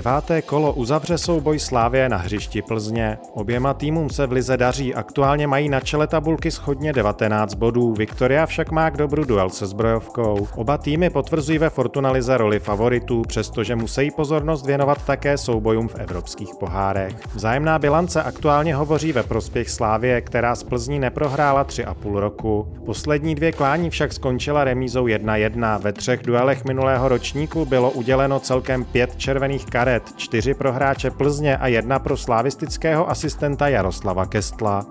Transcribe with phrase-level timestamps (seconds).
[0.00, 3.18] Deváté kolo uzavře souboj Slávě na hřišti Plzně.
[3.34, 8.46] Oběma týmům se v Lize daří, aktuálně mají na čele tabulky schodně 19 bodů, Viktoria
[8.46, 10.48] však má k dobru duel se zbrojovkou.
[10.56, 15.94] Oba týmy potvrzují ve Fortuna Lize roli favoritů, přestože musí pozornost věnovat také soubojům v
[15.94, 17.14] evropských pohárech.
[17.34, 22.68] Vzájemná bilance aktuálně hovoří ve prospěch Slávě, která z Plzní neprohrála 3,5 roku.
[22.86, 25.80] Poslední dvě klání však skončila remízou 1-1.
[25.80, 31.56] Ve třech duelech minulého ročníku bylo uděleno celkem pět červených karet, čtyři pro hráče Plzně
[31.56, 34.86] a jedna pro slavistického asistenta Jaroslava Kestla.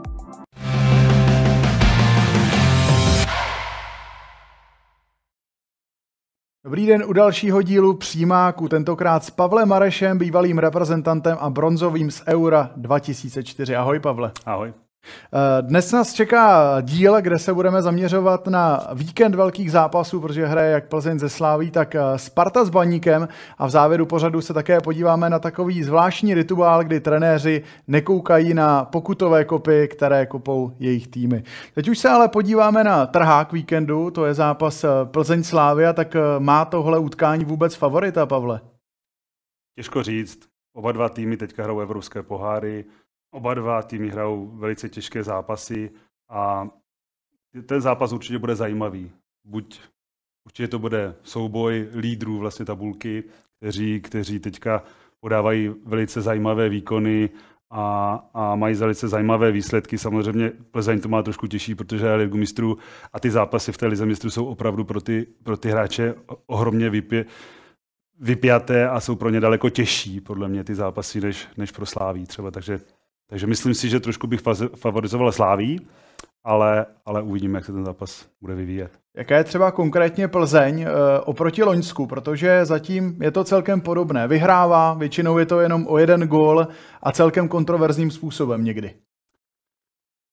[6.64, 12.24] Dobrý den u dalšího dílu Přímáku, tentokrát s Pavlem Marešem, bývalým reprezentantem a bronzovým z
[12.28, 13.76] Eura 2004.
[13.76, 14.32] Ahoj Pavle.
[14.46, 14.74] Ahoj.
[15.34, 20.72] Eh, dnes nás čeká díl, kde se budeme zaměřovat na víkend velkých zápasů, protože hraje
[20.72, 23.28] jak Plzeň ze Sláví, tak eh, Sparta s Baníkem
[23.58, 28.86] a v závěru pořadu se také podíváme na takový zvláštní rituál, kdy trenéři nekoukají na
[28.86, 31.44] pokutové kopy, které kopou jejich týmy.
[31.76, 36.16] Teď už se ale podíváme na trhák víkendu, to je zápas eh, Plzeň Slávia, tak
[36.40, 38.62] má tohle utkání vůbec favorita, Pavle?
[39.76, 40.40] Těžko říct.
[40.74, 42.86] Oba dva týmy teďka hrajou evropské poháry,
[43.32, 45.92] Oba dva týmy hrajou velice těžké zápasy
[46.30, 46.68] a
[47.66, 49.12] ten zápas určitě bude zajímavý.
[49.44, 49.82] Buď
[50.46, 53.24] určitě to bude souboj lídrů vlastně tabulky,
[53.60, 54.84] kteří, kteří teďka
[55.20, 57.30] podávají velice zajímavé výkony
[57.72, 59.98] a, a mají velice zajímavé výsledky.
[59.98, 62.78] Samozřejmě Plzeň to má trošku těžší, protože je ligu mistrů
[63.14, 66.16] a ty zápasy v té lize mistrů jsou opravdu pro ty, pro ty hráče
[66.48, 67.26] ohromně vypě,
[68.20, 72.26] vypjaté a jsou pro ně daleko těžší, podle mě, ty zápasy, než, než pro Sláví
[72.26, 72.52] třeba.
[72.52, 72.80] Takže
[73.30, 74.42] takže myslím si, že trošku bych
[74.76, 75.88] favorizoval Sláví,
[76.44, 78.92] ale, ale uvidíme, jak se ten zápas bude vyvíjet.
[79.18, 80.88] Jaká je třeba konkrétně Plzeň uh,
[81.26, 84.28] oproti Loňsku, protože zatím je to celkem podobné.
[84.28, 86.68] Vyhrává, většinou je to jenom o jeden gól
[87.04, 88.94] a celkem kontroverzním způsobem někdy.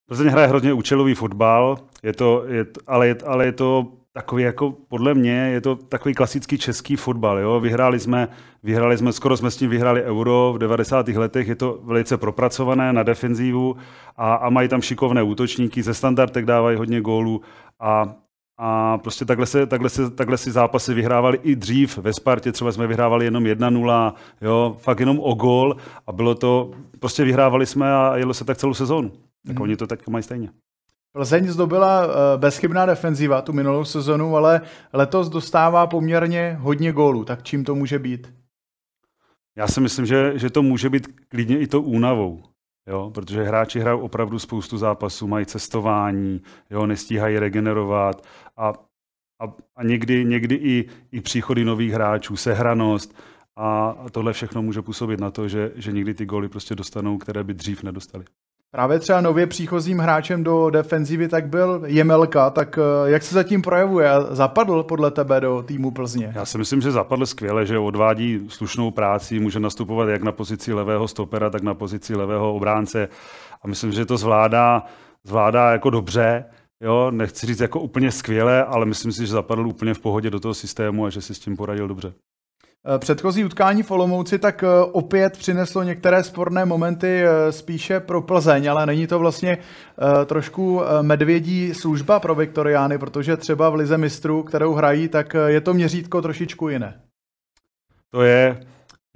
[0.09, 4.75] Plzeň hraje hrozně účelový fotbal, je to, je, ale, je, ale je to takový jako,
[4.88, 7.38] podle mě, je to takový klasický český fotbal.
[7.38, 7.60] Jo?
[7.60, 8.28] Vyhráli jsme,
[8.62, 11.09] vyhráli jsme, skoro jsme s tím vyhráli euro v 90.
[11.09, 13.76] letech, je to velice propracované na defenzívu
[14.16, 17.41] a, a mají tam šikovné útočníky, ze standardek dávají hodně gólů
[17.81, 18.15] a,
[18.59, 21.99] a prostě takhle, se, takhle, se, takhle si zápasy vyhrávali i dřív.
[21.99, 25.76] Ve Spartě třeba jsme vyhrávali jenom 1-0, jo, fakt jenom o gól
[26.06, 29.12] a bylo to, prostě vyhrávali jsme a jelo se tak celou sezónu.
[29.47, 29.62] Tak mm.
[29.62, 30.49] oni to tak mají stejně.
[31.16, 34.60] Plzeň zdobila eh, bezchybná defenziva tu minulou sezonu, ale
[34.93, 37.25] letos dostává poměrně hodně gólů.
[37.25, 38.34] Tak čím to může být?
[39.56, 42.43] Já si myslím, že, že to může být klidně i to únavou.
[42.87, 48.26] Jo, protože hráči hrají opravdu spoustu zápasů, mají cestování, jo, nestíhají regenerovat
[48.56, 48.69] a,
[49.41, 53.16] a, a někdy, někdy i, i příchody nových hráčů, sehranost
[53.56, 57.19] a, a tohle všechno může působit na to, že, že někdy ty góly prostě dostanou,
[57.19, 58.25] které by dřív nedostali.
[58.76, 63.62] Právě třeba nově příchozím hráčem do defenzivy tak byl Jemelka, tak eh, jak se zatím
[63.62, 64.10] projevuje?
[64.31, 66.32] Zapadl podle tebe do týmu Plzně?
[66.34, 70.72] Já si myslím, že zapadl skvěle, že odvádí slušnou práci, může nastupovat jak na pozici
[70.72, 73.09] levého stopera, tak na pozici levého obránce
[73.62, 74.82] a myslím, že to zvládá,
[75.25, 76.44] zvládá jako dobře.
[76.81, 80.41] Jo, nechci říct jako úplně skvěle, ale myslím si, že zapadl úplně v pohodě do
[80.41, 82.12] toho systému a že si s tím poradil dobře.
[82.94, 88.22] Eh, předchozí utkání v Olomouci tak eh, opět přineslo některé sporné momenty eh, spíše pro
[88.22, 89.58] Plzeň, ale není to vlastně
[90.26, 95.75] trošku medvědí služba pro Viktoriány, protože třeba v Lize mistrů, kterou hrají, tak je to
[95.75, 97.00] měřítko trošičku jiné.
[98.10, 98.66] To je,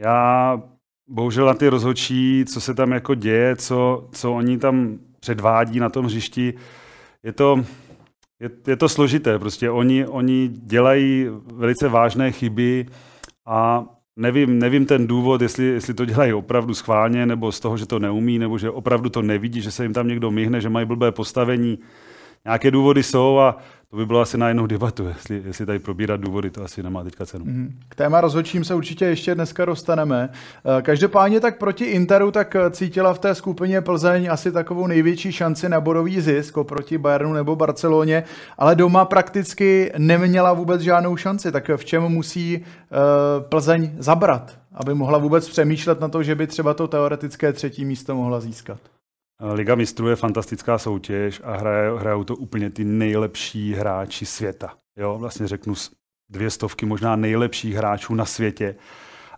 [0.00, 0.62] já
[1.08, 5.88] bohužel na ty rozhodčí, co se tam jako děje, co, co oni tam předvádí na
[5.88, 6.54] tom hřišti,
[7.22, 7.64] je to,
[8.40, 9.38] je, je to složité.
[9.38, 12.86] Prostě oni, oni dělají velice vážné chyby,
[13.46, 13.86] a
[14.16, 17.98] nevím, nevím ten důvod, jestli, jestli to dělají opravdu schválně, nebo z toho, že to
[17.98, 21.12] neumí, nebo že opravdu to nevidí, že se jim tam někdo myhne, že mají blbé
[21.12, 21.78] postavení.
[22.44, 23.56] Nějaké důvody jsou a
[23.90, 27.04] to by bylo asi na jinou debatu, jestli, jestli tady probírat důvody, to asi nemá
[27.04, 27.44] teďka cenu.
[27.44, 27.78] Mhm.
[27.88, 30.28] K téma rozhodčím se určitě ještě dneska dostaneme.
[30.78, 35.32] Eh, každopádně tak proti Interu tak eh, cítila v té skupině Plzeň asi takovou největší
[35.32, 38.24] šanci na bodový zisk proti Bayernu nebo Barceloně,
[38.58, 41.52] ale doma prakticky neměla vůbec žádnou šanci.
[41.52, 42.96] Tak v čem musí eh,
[43.40, 48.14] Plzeň zabrat, aby mohla vůbec přemýšlet na to, že by třeba to teoretické třetí místo
[48.14, 48.78] mohla získat?
[49.40, 54.74] Liga mistrů je fantastická soutěž a hraje, hrajou to úplně ty nejlepší hráči světa.
[54.96, 55.74] Jo, vlastně řeknu
[56.30, 58.76] dvě stovky možná nejlepších hráčů na světě.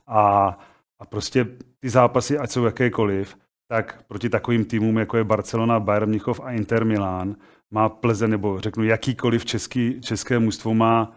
[0.07, 0.59] A,
[1.01, 1.47] a prostě
[1.81, 3.37] ty zápasy, ať jsou jakékoliv,
[3.69, 7.37] tak proti takovým týmům, jako je Barcelona, Bayern Mnichov a Inter Milan,
[7.71, 11.13] má Plze, nebo řeknu jakýkoliv český, české mužstvo má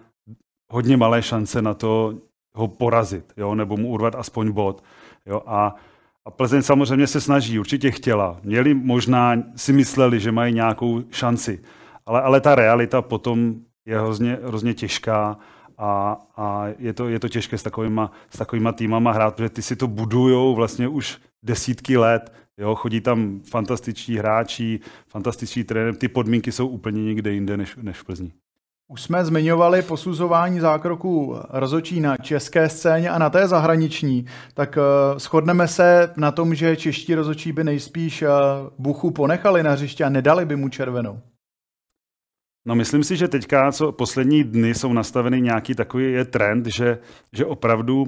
[0.72, 2.14] hodně malé šance na to
[2.56, 4.84] ho porazit, jo, nebo mu urvat aspoň bod.
[5.26, 5.76] Jo, a,
[6.25, 8.39] a Plzeň samozřejmě se snaží, určitě chtěla.
[8.44, 11.60] Měli možná, si mysleli, že mají nějakou šanci,
[12.06, 13.56] ale, ale ta realita potom
[13.86, 15.38] je hrozně, hrozně těžká
[15.77, 19.62] a, a je, to, je to těžké s takovýma, s takovýma týmama hrát, protože ty
[19.62, 26.07] si to budujou vlastně už desítky let, jo, chodí tam fantastiční hráči, fantastiční trenér, ty
[26.07, 28.31] podmínky jsou úplně někde jinde než, než v Plzni.
[28.88, 35.20] Už jsme zmiňovali posuzování zákroků rozočí na české scéně a na té zahraniční, tak uh,
[35.20, 38.30] shodneme se na tom, že čeští rozočí by nejspíš uh,
[38.80, 41.20] Buchu ponechali na hřiště a nedali by mu červenou.
[42.68, 46.98] No myslím si, že teďka, co poslední dny jsou nastaveny nějaký takový je trend, že,
[47.34, 48.06] že opravdu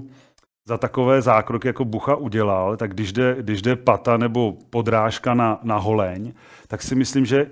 [0.68, 5.60] za takové zákroky, jako Bucha udělal, tak když jde, když jde pata nebo podrážka na,
[5.64, 6.34] na holeň,
[6.68, 7.48] tak si myslím, že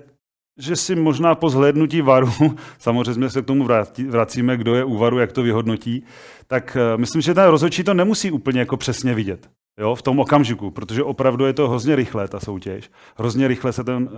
[0.58, 2.32] že si možná po zhlédnutí varu,
[2.78, 3.68] samozřejmě se k tomu
[4.08, 6.04] vracíme, kdo je u varu, jak to vyhodnotí,
[6.46, 10.20] tak eh, myslím, že ten rozhodčí to nemusí úplně jako přesně vidět jo, v tom
[10.20, 12.90] okamžiku, protože opravdu je to hrozně rychle, ta soutěž.
[13.16, 14.08] Hrozně rychle se, ten,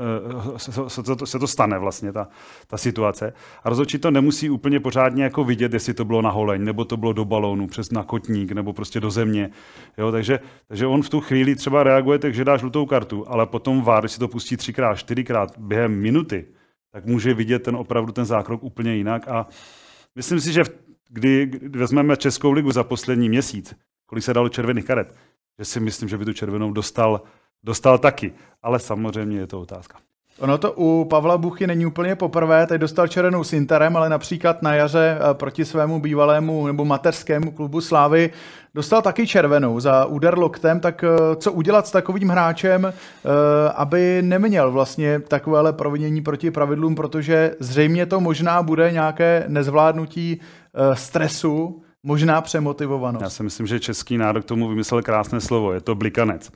[0.54, 2.28] eh, se, se, to, se to stane vlastně, ta,
[2.66, 3.32] ta situace.
[3.64, 6.96] A rozhodčí to nemusí úplně pořádně jako vidět, jestli to bylo na holeň, nebo to
[6.96, 9.50] bylo do balónu, přes na kotník, nebo prostě do země.
[9.98, 13.82] Jo, takže, takže on v tu chvíli třeba reaguje takže dá žlutou kartu, ale potom
[13.82, 16.44] VAR, když si to pustí třikrát, čtyřikrát během minuty,
[16.92, 19.28] tak může vidět ten opravdu ten zákrok úplně jinak.
[19.28, 19.46] A
[20.14, 20.64] myslím si, že
[21.10, 23.74] kdy vezmeme Českou ligu za poslední měsíc,
[24.06, 25.14] kolik se dalo červených karet,
[25.58, 27.20] že si myslím, že by tu červenou dostal,
[27.64, 28.32] dostal taky.
[28.62, 29.98] Ale samozřejmě je to otázka.
[30.38, 34.62] Ono to u Pavla Buchy není úplně poprvé, teď dostal červenou s Interem, ale například
[34.62, 38.30] na jaře eh, proti svému bývalému nebo mateřskému klubu Slávy
[38.74, 42.92] dostal taky červenou za úder loktem, tak eh, co udělat s takovým hráčem, eh,
[43.74, 50.40] aby neměl vlastně takovéhle provinění proti pravidlům, protože zřejmě to možná bude nějaké nezvládnutí
[50.94, 53.22] stresu, možná přemotivovanost.
[53.22, 56.50] Já si myslím, že český národ k tomu vymyslel krásné slovo, je to blikanec.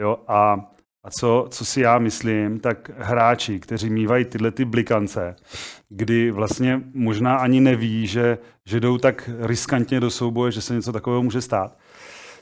[0.00, 0.70] Jo, a,
[1.04, 5.36] a co, co si já myslím, tak hráči, kteří mývají tyhle ty blikance,
[5.88, 10.92] kdy vlastně možná ani neví, že, že jdou tak riskantně do souboje, že se něco
[10.92, 11.78] takového může stát,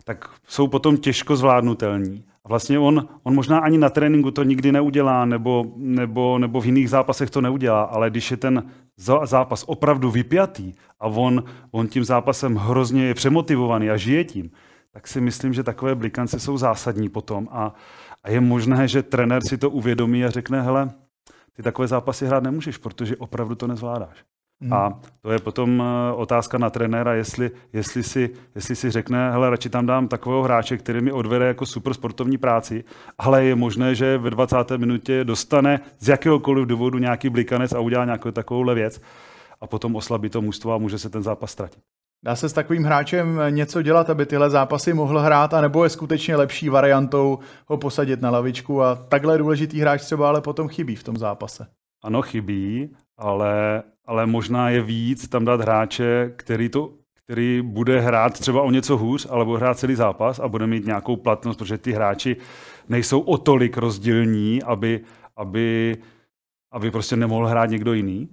[0.05, 2.25] tak jsou potom těžko zvládnutelní.
[2.45, 6.67] A vlastně on, on možná ani na tréninku to nikdy neudělá, nebo, nebo, nebo v
[6.67, 8.63] jiných zápasech to neudělá, ale když je ten
[9.25, 14.51] zápas opravdu vypjatý a on, on tím zápasem hrozně je přemotivovaný a žije tím,
[14.91, 17.75] tak si myslím, že takové blikance jsou zásadní potom a,
[18.25, 20.91] a je možné, že trenér si to uvědomí a řekne, hele,
[21.53, 24.25] ty takové zápasy hrát nemůžeš, protože opravdu to nezvládáš.
[24.61, 24.73] Hmm.
[24.73, 29.51] A to je potom eh, otázka na trenéra, jestli, jestli, si, jestli si řekne, hele,
[29.51, 32.85] radši tam dám takového hráče, který mi odvede jako super sportovní práci,
[33.19, 34.57] ale je možné, že ve 20.
[34.77, 39.01] minutě dostane z jakéhokoliv důvodu nějaký blikanec a udělá nějakou takovou věc
[39.61, 41.83] a potom oslabí to mužstvo a může se ten zápas ztratit.
[42.25, 46.37] Dá se s takovým hráčem něco dělat, aby tyhle zápasy mohl hrát, anebo je skutečně
[46.37, 51.03] lepší variantou ho posadit na lavičku a takhle důležitý hráč třeba ale potom chybí v
[51.03, 51.67] tom zápase?
[52.05, 56.93] Ano, chybí, ale, ale možná je víc tam dát hráče, který, to,
[57.25, 60.87] který bude hrát třeba o něco hůř, ale bude hrát celý zápas a bude mít
[60.87, 62.37] nějakou platnost, protože ty hráči
[62.89, 65.01] nejsou o tolik rozdílní, aby,
[65.37, 65.97] aby,
[66.73, 68.29] aby prostě nemohl hrát někdo jiný.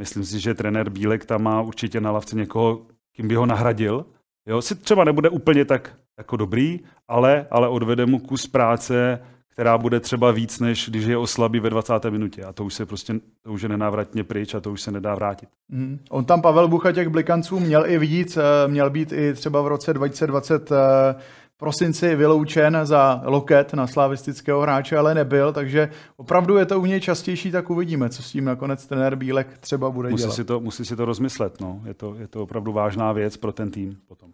[0.00, 4.06] Myslím si, že trenér Bílek tam má určitě na lavce někoho, kým by ho nahradil.
[4.48, 9.20] Jo, si třeba nebude úplně tak jako dobrý, ale, ale odvede mu kus práce,
[9.60, 12.04] která bude třeba víc, než když je oslabí ve 20.
[12.10, 12.44] minutě.
[12.44, 15.14] A to už se prostě to už je nenávratně pryč a to už se nedá
[15.14, 15.48] vrátit.
[15.68, 15.98] Mm.
[16.10, 19.66] On tam Pavel Bucha těch blikanců měl i víc, eh, měl být i třeba v
[19.66, 21.14] roce 2020 eh,
[21.56, 27.00] prosinci vyloučen za loket na slavistického hráče, ale nebyl, takže opravdu je to u něj
[27.00, 30.34] častější, tak uvidíme, co s tím nakonec trenér Bílek třeba bude musí dělat.
[30.34, 31.82] Si to, musí si to rozmyslet, no.
[31.84, 34.30] je, to, je to opravdu vážná věc pro ten tým potom.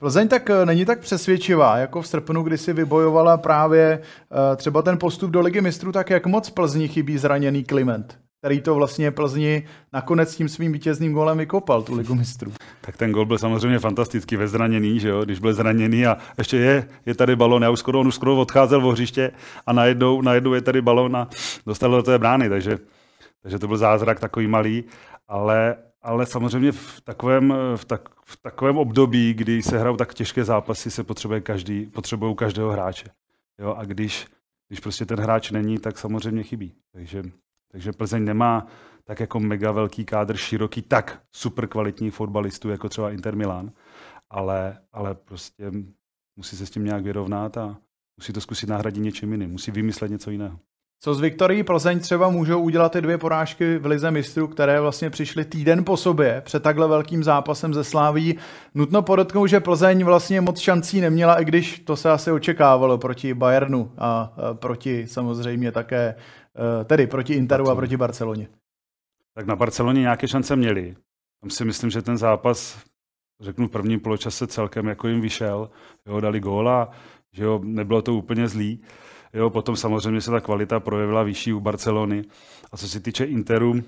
[0.00, 4.82] Plzeň tak eh, není tak přesvědčivá, jako v srpnu, kdy si vybojovala právě uh, třeba
[4.82, 9.10] ten postup do ligy mistrů, tak jak moc Plzni chybí zraněný Kliment, který to vlastně
[9.10, 12.52] Plzni nakonec tím svým vítězným golem vykopal, tu ligu mistrů.
[12.80, 15.24] Tak ten gol byl samozřejmě fantastický ve zraněný, že jo?
[15.24, 18.36] když byl zraněný a ještě je, je tady balon, já už skoro, on už skoro
[18.36, 19.30] odcházel v hřiště
[19.66, 21.28] a najednou, najednou je tady balon a
[21.66, 22.78] dostal do té brány, takže,
[23.42, 24.84] takže to byl zázrak takový malý,
[25.28, 25.76] ale,
[26.08, 30.90] ale samozřejmě v takovém, v, tak, v takovém období, kdy se hrajou tak těžké zápasy,
[30.90, 33.08] se potřebuje každý, potřebují každého hráče.
[33.58, 33.74] Jo?
[33.78, 34.26] A když,
[34.68, 36.74] když prostě ten hráč není, tak samozřejmě chybí.
[36.92, 37.22] Takže,
[37.72, 38.66] takže Plzeň nemá
[39.04, 43.72] tak jako mega velký kádr, široký, tak super kvalitní fotbalistů, jako třeba Inter Milan,
[44.30, 45.72] ale, ale prostě
[46.36, 47.76] musí se s tím nějak vyrovnat a
[48.16, 50.58] musí to zkusit nahradit něčím jiným, musí vymyslet něco jiného.
[51.00, 55.10] Co z Viktorií Plzeň třeba můžou udělat ty dvě porážky v Lize mistrů, které vlastně
[55.10, 58.38] přišly týden po sobě před takhle velkým zápasem ze Sláví.
[58.74, 63.34] Nutno podotknout, že Plzeň vlastně moc šancí neměla, i když to se asi očekávalo proti
[63.34, 66.14] Bayernu a proti samozřejmě také,
[66.80, 68.48] e, tedy proti Interu a proti Barceloně.
[69.34, 70.96] Tak na Barceloně nějaké šance měli.
[71.40, 72.78] Tam si myslím, že ten zápas,
[73.40, 75.70] řeknu v prvním poločase celkem jako jim vyšel.
[76.06, 76.90] Jo, dali góla,
[77.32, 78.82] že jo, nebylo to úplně zlý.
[79.34, 82.24] Jo, potom samozřejmě se ta kvalita projevila vyšší u Barcelony.
[82.72, 83.82] A co se týče Interu,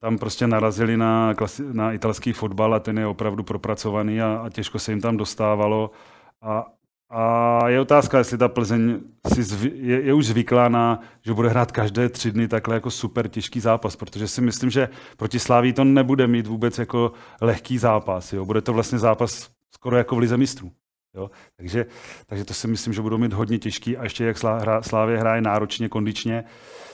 [0.00, 4.48] tam prostě narazili na, klasi- na italský fotbal a ten je opravdu propracovaný a, a
[4.48, 5.90] těžko se jim tam dostávalo.
[6.42, 6.66] A,
[7.10, 9.00] a je otázka, jestli ta Plzeň
[9.34, 12.90] si zvy, je, je už zvyklá na, že bude hrát každé tři dny takhle jako
[12.90, 17.78] super těžký zápas, protože si myslím, že proti Sláví to nebude mít vůbec jako lehký
[17.78, 18.32] zápas.
[18.32, 18.44] Jo?
[18.44, 20.72] Bude to vlastně zápas skoro jako v Lize mistrů.
[21.14, 21.30] Jo?
[21.56, 21.86] Takže,
[22.26, 24.36] takže to si myslím, že budou mít hodně těžký a ještě jak
[24.80, 26.44] Slávě hraje náročně, kondičně,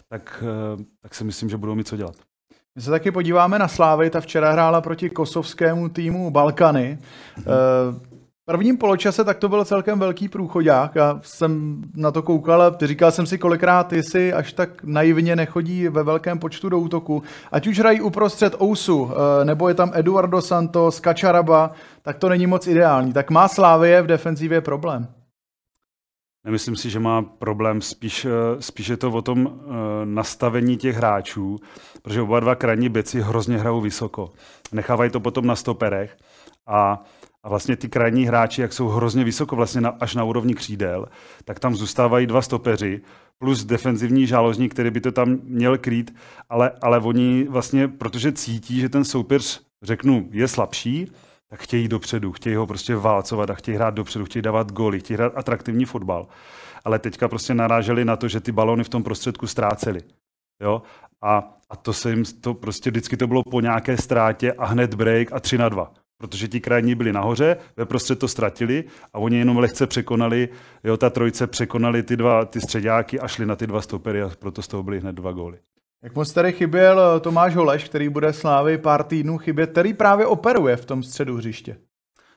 [0.08, 2.14] tak, eh, tak si myslím, že budou mít co dělat.
[2.76, 6.98] My se taky podíváme na Slávy, ta včera hrála proti kosovskému týmu Balkany.
[7.38, 8.15] Mm-hmm
[8.46, 10.94] prvním poločase tak to byl celkem velký průchodák.
[10.94, 15.88] Já jsem na to koukal a říkal jsem si kolikrát, jestli až tak naivně nechodí
[15.88, 17.22] ve velkém počtu do útoku.
[17.52, 21.70] Ať už hrají uprostřed Ousu, eh, nebo je tam Eduardo Santos, Kačaraba,
[22.02, 23.12] tak to není moc ideální.
[23.12, 25.08] Tak má Slávie v defenzivě problém?
[26.44, 29.52] Nemyslím si, že má problém, spíš, eh, spíš je to o tom uh,
[30.04, 31.56] nastavení těch hráčů,
[32.02, 34.32] protože oba dva krajní beci hrozně hrajou vysoko.
[34.72, 36.16] Nechávají to potom na stoperech
[36.66, 37.04] a
[37.46, 41.06] a vlastně ty krajní hráči, jak jsou hrozně vysoko, vlastně na, až na úrovni křídel,
[41.44, 43.00] tak tam zůstávají dva stopeři,
[43.38, 46.14] plus defenzivní žáložník, který by to tam měl krýt,
[46.48, 51.12] ale, ale oni vlastně, protože cítí, že ten soupeř, řeknu, je slabší,
[51.50, 55.16] tak chtějí dopředu, chtějí ho prostě válcovat a chtějí hrát dopředu, chtějí dávat góly, chtějí
[55.16, 56.26] hrát atraktivní fotbal.
[56.84, 60.00] Ale teďka prostě naráželi na to, že ty balony v tom prostředku ztráceli.
[60.62, 60.82] Jo?
[61.22, 64.94] A, a to se jim, to prostě vždycky to bylo po nějaké ztrátě a hned
[64.94, 69.18] break a 3 na 2 protože ti krajní byli nahoře, ve prostřed to ztratili a
[69.18, 70.48] oni jenom lehce překonali,
[70.84, 74.30] jo, ta trojice překonali ty dva ty středáky a šli na ty dva stopery a
[74.38, 75.58] proto z toho byly hned dva góly.
[76.02, 80.26] Jak moc tady chyběl eh, Tomáš Holeš, který bude slávy pár týdnů chybět, který právě
[80.26, 81.76] operuje v tom středu hřiště?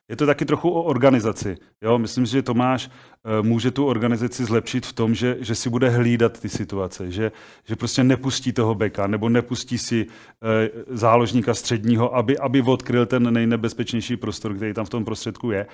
[0.09, 1.57] Je to taky trochu o organizaci.
[1.81, 1.97] Jo?
[1.97, 6.39] Myslím že Tomáš eh, může tu organizaci zlepšit v tom, že, že si bude hlídat
[6.39, 7.31] ty situace, že,
[7.65, 13.33] že prostě nepustí toho beka nebo nepustí si eh, záložníka středního, aby, aby odkryl ten
[13.33, 15.65] nejnebezpečnější prostor, který tam v tom prostředku je.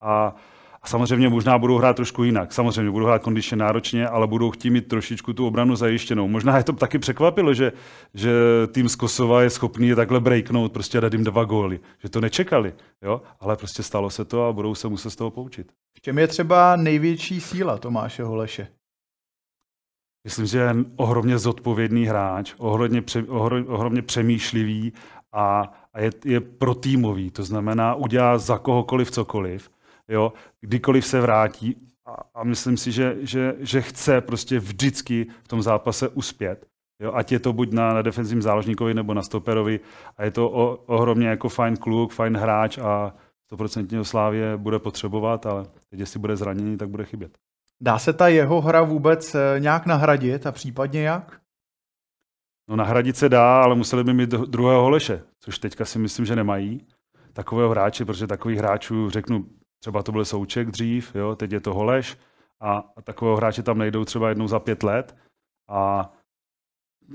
[0.00, 0.34] A,
[0.82, 2.52] a samozřejmě možná budou hrát trošku jinak.
[2.52, 6.28] Samozřejmě budou hrát kondičně náročně, ale budou chtít mít trošičku tu obranu zajištěnou.
[6.28, 7.72] Možná je to taky překvapilo, že,
[8.14, 8.32] že
[8.72, 11.80] tým z Kosova je schopný je takhle breaknout, prostě dát jim dva góly.
[12.02, 13.22] Že to nečekali, jo?
[13.40, 15.72] ale prostě stalo se to a budou se muset z toho poučit.
[15.98, 18.68] V čem je třeba největší síla Tomáše Holeše?
[20.24, 23.22] Myslím, že je ohromně zodpovědný hráč, ohromně, pře,
[23.66, 24.92] ohromně přemýšlivý
[25.32, 27.30] a, a je, je protýmový.
[27.30, 29.70] To znamená, udělá za kohokoliv cokoliv
[30.12, 31.76] jo, kdykoliv se vrátí
[32.06, 36.66] a, a myslím si, že, že, že chce prostě vždycky v tom zápase uspět.
[37.02, 39.80] Jo, ať je to buď na, na defenzivním záložníkovi nebo na stoperovi
[40.16, 43.14] a je to o, ohromně jako fajn kluk, fajn hráč a
[43.52, 47.38] 100% Slávě bude potřebovat, ale teď jestli bude zraněný, tak bude chybět.
[47.80, 51.40] Dá se ta jeho hra vůbec eh, nějak nahradit a případně jak?
[52.68, 56.36] No nahradit se dá, ale museli by mít druhého Holeše, což teďka si myslím, že
[56.36, 56.86] nemají
[57.32, 59.46] takového hráče, protože takových hráčů, řeknu,
[59.82, 62.18] Třeba to byl Souček dřív, jo, teď je to Holeš
[62.60, 65.16] a, a takového hráče tam nejdou třeba jednou za pět let.
[65.68, 66.12] A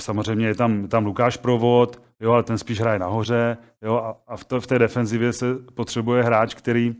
[0.02, 3.58] samozřejmě je tam, tam Lukáš Provod, jo, ale ten spíš hraje nahoře.
[3.82, 6.96] Jo, a, a v, to, v té defenzivě se potřebuje hráč, který,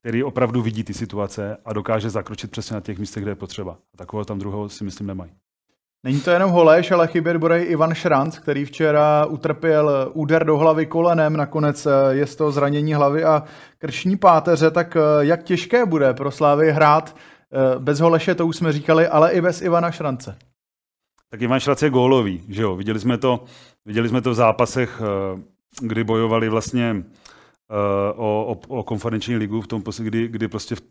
[0.00, 3.78] který opravdu vidí ty situace a dokáže zakročit přesně na těch místech, kde je potřeba.
[3.94, 5.32] A takového tam druhého si myslím nemají.
[6.08, 10.58] Není to jenom Holeš, ale chybět bude i Ivan Šranc, který včera utrpěl úder do
[10.58, 13.42] hlavy kolenem, nakonec eh, je z toho zranění hlavy a
[13.78, 18.56] krční páteře, tak eh, jak těžké bude pro Slávy hrát eh, bez Holeše, to už
[18.56, 20.36] jsme říkali, ale i bez Ivana Šrance.
[21.30, 22.76] Tak Ivan Šranc je gólový, že jo?
[22.76, 23.44] Viděli jsme to,
[23.86, 25.02] viděli jsme to v zápasech,
[25.80, 27.04] kdy bojovali vlastně
[28.16, 30.82] o, o, o konferenční ligu v tom, kdy, kdy prostě v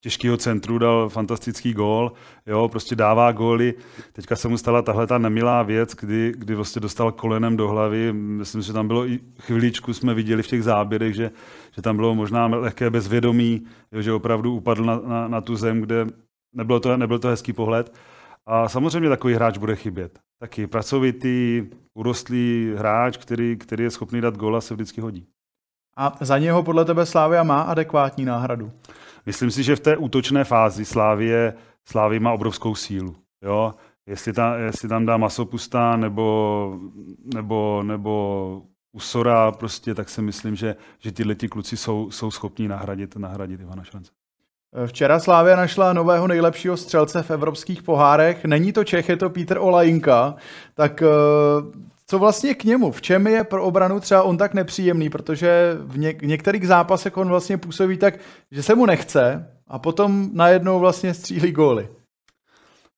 [0.00, 2.12] těžkého centru dal fantastický gól,
[2.46, 3.74] jo, prostě dává góly.
[4.12, 8.12] Teďka se mu stala tahle ta nemilá věc, kdy, kdy prostě dostal kolenem do hlavy.
[8.12, 11.30] Myslím, že tam bylo i chviličku, jsme viděli v těch záběrech, že,
[11.76, 13.64] že tam bylo možná lehké bezvědomí,
[14.00, 16.06] že opravdu upadl na, na, na tu zem, kde
[16.54, 17.94] nebylo to, nebyl to hezký pohled.
[18.46, 20.18] A samozřejmě takový hráč bude chybět.
[20.38, 21.62] Taky pracovitý,
[21.94, 25.26] urostlý hráč, který, který je schopný dát góla, se vždycky hodí.
[25.96, 28.72] A za něho podle tebe Slávia má adekvátní náhradu?
[29.26, 33.16] Myslím si, že v té útočné fázi Slávie, Slávie má obrovskou sílu.
[33.42, 33.74] Jo?
[34.06, 36.78] Jestli, ta, jestli tam dá masopustá nebo,
[37.34, 42.68] nebo, nebo Usora, prostě, tak si myslím, že, že tyhle ti kluci jsou, jsou schopní
[42.68, 44.10] nahradit, nahradit Ivana Šance.
[44.86, 48.44] Včera Slávia našla nového nejlepšího střelce v evropských pohárech.
[48.44, 50.34] Není to Čech, je to Peter Olajinka.
[50.74, 51.06] Tak eh,
[52.14, 52.92] co vlastně k němu?
[52.92, 55.10] V čem je pro obranu třeba on tak nepříjemný?
[55.10, 58.14] Protože v, něk- v některých zápasech on vlastně působí tak,
[58.50, 61.88] že se mu nechce a potom najednou vlastně střílí góly.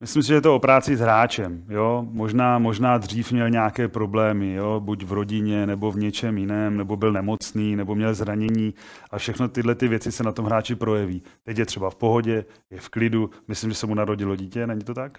[0.00, 1.64] Myslím si, že je to o práci s hráčem.
[1.68, 2.06] Jo?
[2.11, 4.80] Možná, možná dřív měl nějaké problémy, jo?
[4.85, 8.75] buď v rodině, nebo v něčem jiném, nebo byl nemocný, nebo měl zranění
[9.11, 11.23] a všechno tyhle ty věci se na tom hráči projeví.
[11.42, 14.85] Teď je třeba v pohodě, je v klidu, myslím, že se mu narodilo dítě, není
[14.85, 15.18] to tak?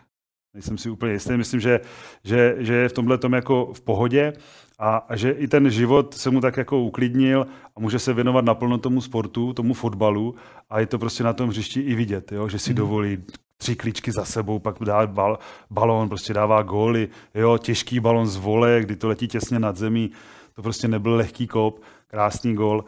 [0.58, 1.80] Nejsem si úplně jistý, myslím, že,
[2.24, 4.34] že, že je v tomhle tom jako v pohodě
[4.80, 8.46] a, a že i ten život se mu tak jako uklidnil a může se věnovat
[8.46, 10.36] naplno tomu sportu, tomu fotbalu
[10.70, 12.50] a je to prostě na tom hřišti i vidět, jo?
[12.50, 12.76] že si mm.
[12.76, 13.18] dovolí
[13.58, 18.36] tři klíčky za sebou, pak dá bal, balón, prostě dává góly, jo, těžký balon z
[18.36, 20.12] vole, kdy to letí těsně nad zemí,
[20.56, 22.86] to prostě nebyl lehký kop, krásný gól.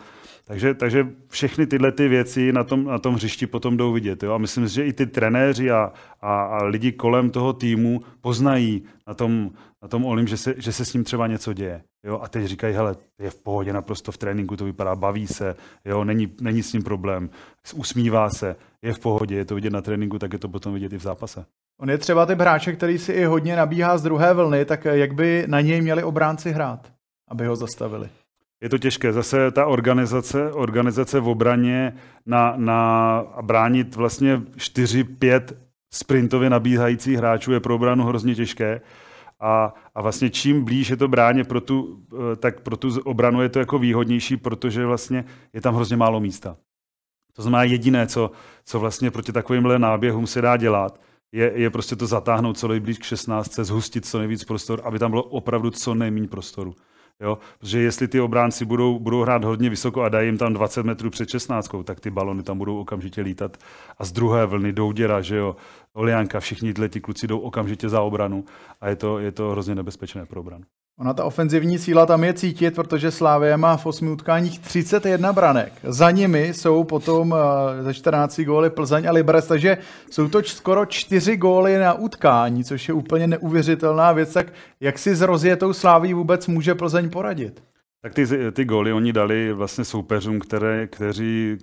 [0.49, 4.23] Takže, takže všechny tyhle ty věci na tom, na tom hřišti potom jdou vidět.
[4.23, 4.33] Jo?
[4.33, 8.83] A myslím si, že i ty trenéři a, a, a lidi kolem toho týmu poznají
[9.07, 9.51] na tom,
[9.81, 11.81] na tom Olim, že se, že se s ním třeba něco děje.
[12.05, 12.19] Jo?
[12.23, 16.03] A teď říkají, hele, je v pohodě naprosto v tréninku, to vypadá, baví se, jo?
[16.03, 17.29] Není, není s ním problém,
[17.75, 20.93] usmívá se, je v pohodě, je to vidět na tréninku, tak je to potom vidět
[20.93, 21.45] i v zápase.
[21.81, 25.13] On je třeba typ hráče, který si i hodně nabíhá z druhé vlny, tak jak
[25.13, 26.91] by na něj měli obránci hrát,
[27.27, 28.09] aby ho zastavili?
[28.61, 29.13] Je to těžké.
[29.13, 31.93] Zase ta organizace, organizace v obraně
[32.25, 35.41] na, na bránit vlastně 4-5
[35.93, 38.81] sprintově nabíhajících hráčů je pro obranu hrozně těžké.
[39.39, 43.41] A, a vlastně čím blíž je to bráně pro tu, eh, tak pro tu obranu
[43.41, 46.57] je to jako výhodnější, protože vlastně je tam hrozně málo místa.
[47.33, 48.31] To znamená jediné, co,
[48.65, 51.01] co vlastně proti takovýmhle náběhům se dá dělat,
[51.31, 55.11] je, je prostě to zatáhnout co nejblíž k 16, zhustit co nejvíc prostor, aby tam
[55.11, 56.75] bylo opravdu co nejméně prostoru.
[57.21, 57.37] Jo?
[57.59, 61.09] Protože jestli ty obránci budou, budou hrát hodně vysoko a dají jim tam 20 metrů
[61.09, 63.57] před 16, tak ty balony tam budou okamžitě lítat.
[63.97, 65.55] A z druhé vlny Douděra, že jo,
[65.93, 68.45] Olianka, všichni tyhle ty kluci jdou okamžitě za obranu
[68.81, 70.63] a je to, je to hrozně nebezpečné pro obranu.
[70.99, 75.73] Ona ta ofenzivní síla tam je cítit, protože Slávě má v 8 utkáních 31 branek.
[75.83, 77.35] Za nimi jsou potom
[77.79, 79.77] eh, ze 14 góly Plzeň a Liberec, takže
[80.11, 84.33] jsou to skoro 4 góly na utkání, což je úplně neuvěřitelná věc.
[84.33, 87.63] Tak jak si s rozjetou Sláví vůbec může Plzeň poradit?
[88.01, 91.57] Tak ty, ty góly oni dali vlastně soupeřům, které, kteří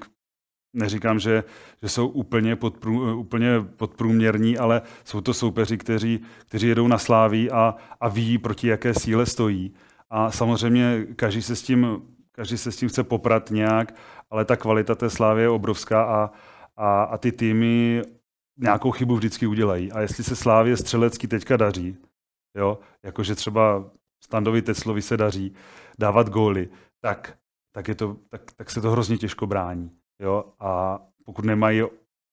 [0.77, 1.45] neříkám, že,
[1.83, 7.51] že jsou úplně, podprů, úplně podprůměrní, ale jsou to soupeři, kteří, kteří jedou na sláví
[7.51, 9.75] a, a ví, proti jaké síle stojí.
[10.11, 13.95] A samozřejmě každý se s tím, každý se s tím chce poprat nějak,
[14.31, 16.31] ale ta kvalita té slávy je obrovská a,
[16.77, 18.03] a, a ty týmy
[18.57, 19.93] nějakou chybu vždycky udělají.
[19.93, 21.97] A jestli se Slávě střelecky teďka daří,
[22.57, 23.91] jo, jakože třeba
[24.25, 25.55] Standovi Teclovi se daří
[25.99, 26.69] dávat góly,
[27.01, 27.39] tak,
[27.73, 29.91] tak, je to, tak, tak se to hrozně těžko brání.
[30.20, 30.44] Jo?
[30.61, 31.83] A pokud nemají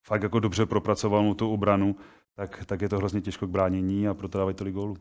[0.08, 1.96] fakt jako dobře propracovanou tu obranu,
[2.36, 4.98] tak, tak je to hrozně těžko k bránění a proto dávají tolik gólů.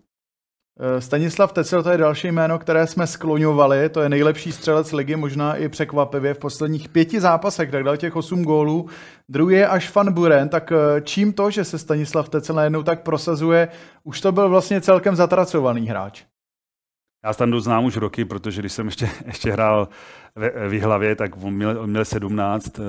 [0.79, 5.17] Eh, Stanislav Tecel, to je další jméno, které jsme skloňovali, to je nejlepší střelec ligy,
[5.17, 8.89] možná i překvapivě v posledních pěti zápasech, tak dal těch osm gólů.
[9.29, 13.03] Druhý je až Van Buren, tak eh, čím to, že se Stanislav Tecel najednou tak
[13.03, 13.69] prosazuje,
[14.05, 16.25] už to byl vlastně celkem zatracovaný hráč.
[17.25, 19.89] Já Standu znám už roky, protože když jsem ještě, ještě hrál
[20.37, 22.85] ve Vyhlavě, tak on měl, on měl 17 uh,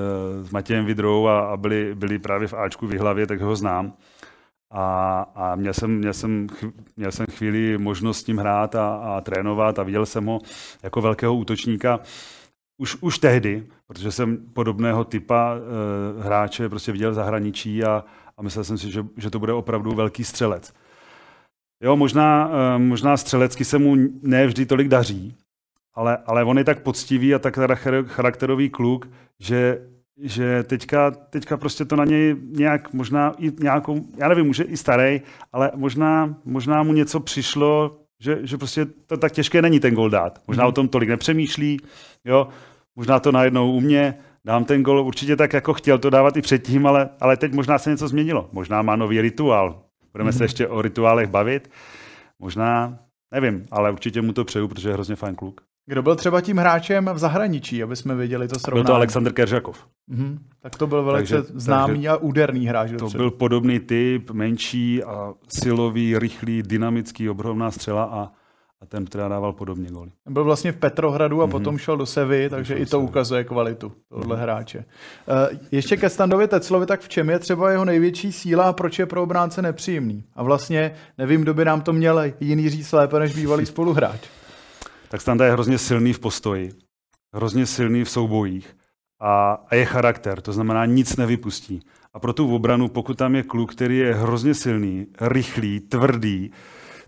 [0.46, 3.92] s Matějem Vidrou a, a byli, byli právě v Ačku Vyhlavě, tak ho znám.
[4.70, 6.46] A, a měl, jsem, měl, jsem,
[6.96, 10.40] měl jsem chvíli možnost s ním hrát a, a trénovat a viděl jsem ho
[10.82, 12.00] jako velkého útočníka
[12.78, 18.04] už, už tehdy, protože jsem podobného typa uh, hráče prostě viděl v zahraničí a,
[18.36, 20.72] a myslel jsem si, že, že to bude opravdu velký střelec.
[21.84, 25.34] Jo, možná, uh, možná střelecky se mu ne vždy tolik daří,
[25.94, 27.58] ale, ale on je tak poctivý a tak
[28.06, 29.08] charakterový kluk,
[29.40, 29.78] že,
[30.22, 34.76] že teďka, teďka prostě to na něj nějak, možná i nějakou, já nevím, může i
[34.76, 35.20] starý,
[35.52, 40.10] ale možná, možná mu něco přišlo, že, že prostě to tak těžké není ten gol
[40.10, 40.38] dát.
[40.48, 40.68] Možná mm.
[40.68, 41.80] o tom tolik nepřemýšlí,
[42.24, 42.48] jo,
[42.96, 46.42] možná to najednou u mě, dám ten gol určitě tak, jako chtěl to dávat i
[46.42, 48.48] předtím, ale, ale teď možná se něco změnilo.
[48.52, 49.83] Možná má nový rituál.
[50.14, 50.32] Budeme mm.
[50.32, 51.70] se ještě o rituálech bavit.
[52.38, 52.98] Možná,
[53.34, 55.60] nevím, ale určitě mu to přeju, protože je hrozně fajn kluk.
[55.86, 58.84] Kdo byl třeba tím hráčem v zahraničí, aby jsme věděli to srovnání?
[58.84, 59.86] Byl to Aleksandr Keržakov.
[60.10, 60.38] Mm-hmm.
[60.60, 62.90] Tak to byl velice takže, známý takže a úderný hráč.
[62.98, 68.30] To byl podobný typ, menší a silový, rychlý, dynamický, obrovná střela a,
[68.84, 70.10] a ten teda dával podobně góly.
[70.28, 71.50] Byl vlastně v Petrohradu a mm-hmm.
[71.50, 74.40] potom šel do Sevy, takže i to ukazuje kvalitu tohle mm-hmm.
[74.40, 74.78] hráče.
[74.78, 78.98] Uh, ještě ke Standovi Teclovi, tak v čem je třeba jeho největší síla a proč
[78.98, 80.24] je pro obránce nepříjemný?
[80.34, 84.20] A vlastně nevím, kdo by nám to měl jiný říct lépe než bývalý spoluhráč.
[85.08, 86.72] tak Standa je hrozně silný v postoji,
[87.34, 88.76] hrozně silný v soubojích
[89.20, 91.80] a, a je charakter, to znamená nic nevypustí.
[92.14, 96.50] A pro tu obranu, pokud tam je kluk, který je hrozně silný, rychlý, tvrdý,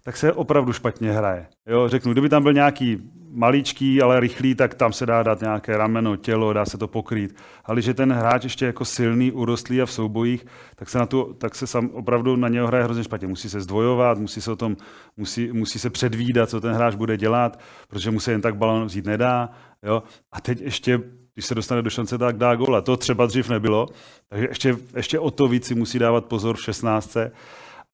[0.06, 1.46] tak se opravdu špatně hraje.
[1.66, 2.98] Jo, řeknu, kdyby tam byl nějaký
[3.30, 7.36] maličký, ale rychlý, tak tam se dá dát nějaké rameno, tělo, dá se to pokrýt.
[7.64, 11.34] Ale že ten hráč ještě jako silný, urostlý a v soubojích, tak se, na to,
[11.34, 13.28] tak se sam opravdu na něho hraje hrozně špatně.
[13.28, 14.76] Musí se zdvojovat, musí se o tom,
[15.16, 18.86] musí, musí se předvídat, co ten hráč bude dělat, protože mu se jen tak balon
[18.86, 19.50] vzít nedá.
[19.82, 20.02] Jo?
[20.32, 21.00] A teď ještě
[21.34, 22.80] když se dostane do šance, tak dá góla.
[22.80, 23.88] To třeba dřív nebylo,
[24.28, 27.16] takže ještě, ještě o to víc si musí dávat pozor v 16.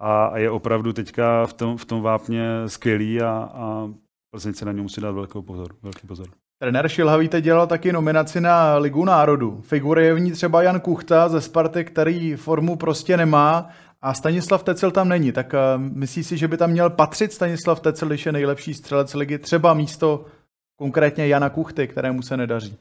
[0.04, 3.88] A je opravdu teďka v tom, v tom vápně skvělý a, a
[4.30, 5.74] Plzeň se na něj musí dát velký pozor.
[5.82, 6.26] Velký pozor.
[6.62, 9.60] Trenér Šilhavý teď dělal taky nominaci na Ligu národů.
[9.60, 13.68] Figuruje v ní třeba Jan Kuchta ze Sparty, který formu prostě nemá
[14.00, 15.32] a Stanislav Tecel tam není.
[15.32, 19.14] Tak uh, myslíš si, že by tam měl patřit Stanislav Tecel, když je nejlepší střelec
[19.14, 20.24] ligy, třeba místo
[20.76, 22.76] konkrétně Jana Kuchty, kterému se nedaří?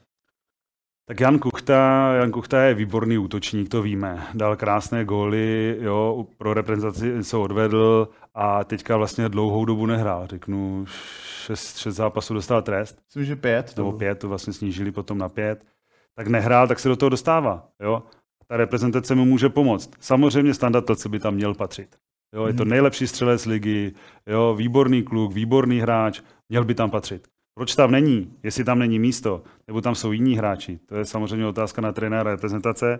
[1.11, 4.27] Tak Jan Kuchta, Jan Kuchta je výborný útočník, to víme.
[4.33, 10.27] Dal krásné góly, jo, pro reprezentaci se odvedl a teďka vlastně dlouhou dobu nehrál.
[10.27, 10.85] Řeknu,
[11.45, 13.01] šest, šest zápasů dostal trest.
[13.05, 13.77] Myslím, že pět.
[13.77, 15.65] Nebo pět, to vlastně snížili potom na pět.
[16.15, 17.67] Tak nehrál, tak se do toho dostává.
[17.83, 18.03] Jo?
[18.47, 19.91] Ta reprezentace mu může pomoct.
[19.99, 21.95] Samozřejmě standard co by tam měl patřit.
[22.35, 22.69] Jo, je to mhm.
[22.69, 23.93] nejlepší střelec ligy,
[24.27, 27.27] jo, výborný kluk, výborný hráč, měl by tam patřit.
[27.53, 28.33] Proč tam není?
[28.43, 30.79] Jestli tam není místo, nebo tam jsou jiní hráči.
[30.85, 32.99] To je samozřejmě otázka na trenéra reprezentace,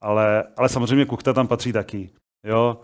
[0.00, 2.10] ale, ale samozřejmě Kuchta tam patří taky.
[2.44, 2.80] Jo?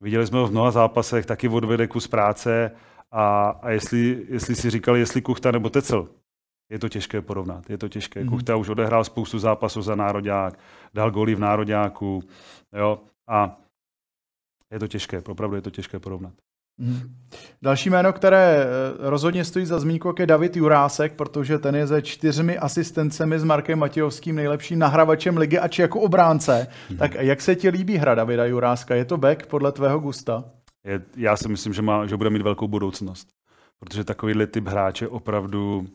[0.00, 2.70] Viděli jsme ho v mnoha zápasech, taky odvede kus práce
[3.10, 6.08] a, a jestli, jestli si říkali, jestli Kuchta nebo Tecel,
[6.70, 7.70] je to těžké porovnat.
[7.70, 8.22] Je to těžké.
[8.22, 8.28] Mm.
[8.28, 10.58] Kuchta už odehrál spoustu zápasů za národák,
[10.94, 12.22] dal goly v nároďáku,
[12.72, 13.60] jo, a
[14.72, 16.32] je to těžké, opravdu je to těžké porovnat.
[16.78, 17.14] Mm.
[17.62, 18.66] Další jméno, které eh,
[18.98, 23.78] rozhodně stojí za zmínku, je David Jurásek, protože ten je ze čtyřmi asistencemi s Markem
[23.78, 26.66] Matějovským nejlepším nahravačem ligy, ač jako obránce.
[26.90, 26.96] Mm.
[26.96, 28.94] Tak jak se ti líbí hra Davida Juráska?
[28.94, 30.44] Je to back podle tvého gusta?
[30.84, 33.28] Je, já si myslím, že, má, že bude mít velkou budoucnost,
[33.78, 35.86] protože takovýhle typ hráče opravdu,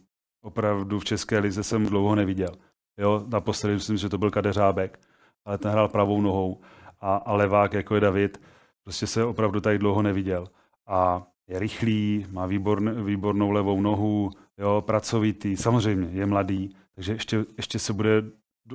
[0.41, 2.51] opravdu v České lize jsem dlouho neviděl.
[2.99, 4.99] Jo, naposledy myslím, že to byl Kadeřábek,
[5.45, 6.59] ale ten hrál pravou nohou
[7.01, 8.41] a, a levák, jako je David,
[8.83, 10.47] prostě se opravdu tady dlouho neviděl
[10.89, 17.45] a je rychlý, má výborn, výbornou levou nohu, jo, pracovitý, samozřejmě je mladý, takže ještě,
[17.57, 18.23] ještě se bude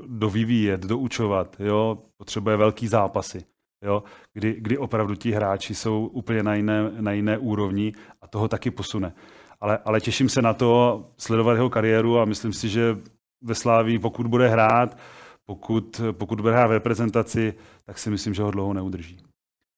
[0.06, 3.44] dovyvíjet, doučovat, jo, potřebuje velký zápasy,
[3.82, 8.48] jo, kdy, kdy opravdu ti hráči jsou úplně na jiné, na jiné úrovni a toho
[8.48, 9.14] taky posune.
[9.60, 12.98] Ale, ale těším se na to sledovat jeho kariéru a myslím si, že
[13.42, 14.98] ve Slávii, pokud bude hrát,
[15.46, 19.18] pokud, pokud bude hrát v reprezentaci, tak si myslím, že ho dlouho neudrží.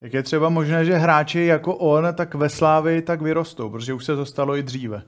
[0.02, 4.04] Jak je třeba možné, že hráči jako on, tak ve Slávi tak vyrostou, protože už
[4.04, 5.02] se to stalo i dříve.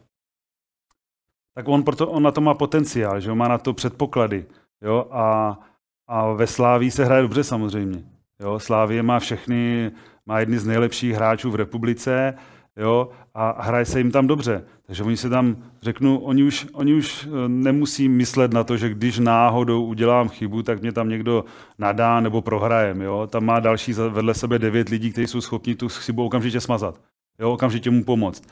[1.55, 4.47] Tak on, proto, on na to má potenciál, že on má na to předpoklady.
[4.83, 5.09] Jo?
[5.11, 5.59] A,
[6.07, 8.03] a ve Slávii se hraje dobře samozřejmě.
[8.41, 8.59] Jo?
[8.59, 9.91] Slávie má všechny,
[10.27, 12.35] má jedny z nejlepších hráčů v republice,
[12.79, 14.65] jo, a hraje se jim tam dobře.
[14.87, 18.89] Takže oni se tam, řeknu, oni už, oni už eh, nemusí myslet na to, že
[18.89, 21.45] když náhodou udělám chybu, tak mě tam někdo
[21.79, 23.03] nadá nebo prohrajem.
[23.03, 23.27] Jo.
[23.27, 27.01] Tam má další vedle sebe devět lidí, kteří jsou schopni tu chybu okamžitě smazat.
[27.41, 28.43] Jo, okamžitě mu pomoct.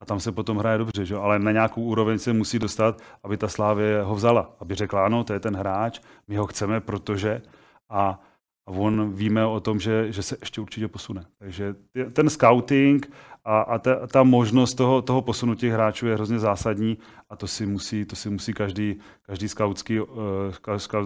[0.00, 1.16] A tam se potom hraje dobře, že?
[1.16, 4.54] ale na nějakou úroveň se musí dostat, aby ta Slávě ho vzala.
[4.60, 7.42] Aby řekla, ano, to je ten hráč, my ho chceme, protože
[7.90, 8.20] a
[8.66, 11.24] a on víme o tom, že, že se ještě určitě posune.
[11.38, 11.74] Takže
[12.12, 13.10] ten scouting
[13.44, 16.98] a, a ta, ta možnost toho, toho posunu těch hráčů je hrozně zásadní
[17.30, 20.06] a to si musí, to si musí každý, každý skautský, uh,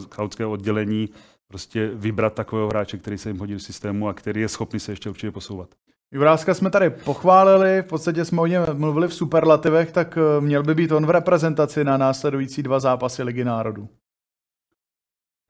[0.09, 1.09] skautské oddělení
[1.49, 4.93] prostě vybrat takového hráče, který se jim hodí do systému a který je schopný se
[4.93, 5.69] ještě určitě posouvat.
[6.13, 10.63] Juráska jsme tady pochválili, v podstatě jsme o něm mluvili v superlativech, tak eh, měl
[10.63, 13.89] by být on v reprezentaci na následující dva zápasy Ligy národů.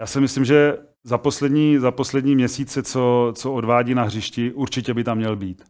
[0.00, 4.94] Já si myslím, že za poslední, za poslední měsíce, co, co odvádí na hřišti, určitě
[4.94, 5.64] by tam měl být.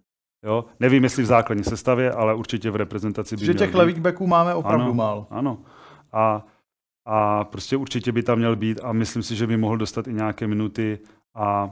[0.46, 0.64] Jo?
[0.80, 4.54] Nevím, jestli v základní sestavě, ale určitě v reprezentaci by Že těch levých backů máme
[4.54, 5.26] opravdu ano, málo.
[5.30, 5.58] Ano.
[6.12, 6.46] A,
[7.06, 10.12] a prostě určitě by tam měl být a myslím si, že by mohl dostat i
[10.12, 10.98] nějaké minuty
[11.34, 11.70] a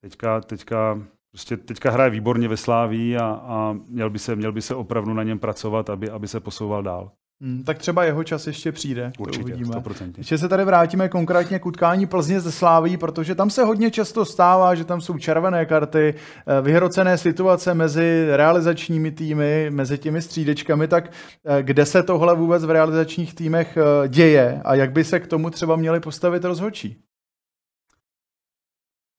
[0.00, 1.02] teďka, teďka,
[1.32, 5.14] prostě teďka hraje výborně ve Sláví a, a měl, by se, měl by se opravdu
[5.14, 7.10] na něm pracovat, aby, aby se posouval dál.
[7.40, 9.12] Hmm, tak třeba jeho čas ještě přijde.
[9.18, 9.76] Určitě, to uvidíme.
[9.76, 10.12] 100%.
[10.18, 14.24] Ještě se tady vrátíme konkrétně k utkání Plzně ze Sláví, protože tam se hodně často
[14.24, 20.88] stává, že tam jsou červené karty, eh, vyhrocené situace mezi realizačními týmy, mezi těmi střídečkami,
[20.88, 21.12] tak
[21.44, 25.26] eh, kde se tohle vůbec v realizačních týmech eh, děje a jak by se k
[25.26, 27.02] tomu třeba měli postavit rozhodčí?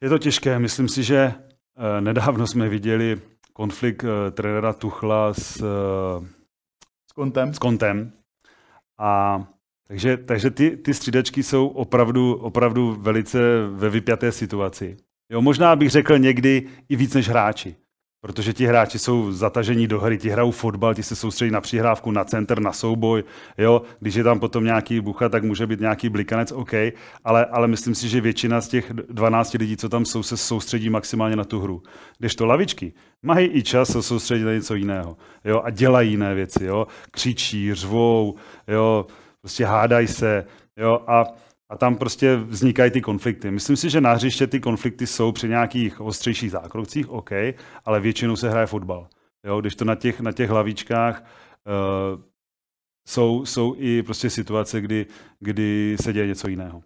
[0.03, 0.60] Je to těžké.
[0.60, 1.34] Myslím si, že
[1.99, 3.21] nedávno jsme viděli
[3.53, 5.63] konflikt trenéra Tuchla s
[7.13, 7.54] kontem.
[7.54, 8.12] S kontem.
[9.00, 9.43] A
[9.88, 14.98] takže, takže ty, ty střídačky jsou opravdu, opravdu velice ve vypjaté situaci.
[15.32, 17.76] Jo, možná bych řekl někdy i víc než hráči.
[18.21, 22.12] Protože ti hráči jsou zatažení do hry, ti hrajou fotbal, ti se soustředí na přihrávku,
[22.12, 23.23] na center, na souboj.
[23.58, 23.82] Jo?
[23.99, 26.73] Když je tam potom nějaký bucha, tak může být nějaký blikanec, OK,
[27.23, 30.89] ale, ale myslím si, že většina z těch 12 lidí, co tam jsou, se soustředí
[30.89, 31.84] maximálně na tu hru.
[32.17, 35.62] Když to lavičky mají i čas se soustředit na něco jiného jo?
[35.65, 36.65] a dělají jiné věci.
[36.65, 36.88] Jo?
[37.12, 38.36] Křičí, řvou,
[38.67, 39.05] jo?
[39.41, 40.45] prostě hádají se.
[40.77, 40.99] Jo?
[41.08, 41.25] A
[41.69, 43.51] a tam prostě vznikají ty konflikty.
[43.51, 47.32] Myslím si, že na hřiště ty konflikty jsou při nějakých ostřejších zákrocích, OK,
[47.86, 49.08] ale většinou se hraje fotbal.
[49.45, 52.21] Jo, když to na těch, na těch hlavičkách uh,
[53.08, 55.05] jsou, jsou i prostě situace, kdy,
[55.39, 56.82] kdy se děje něco jiného.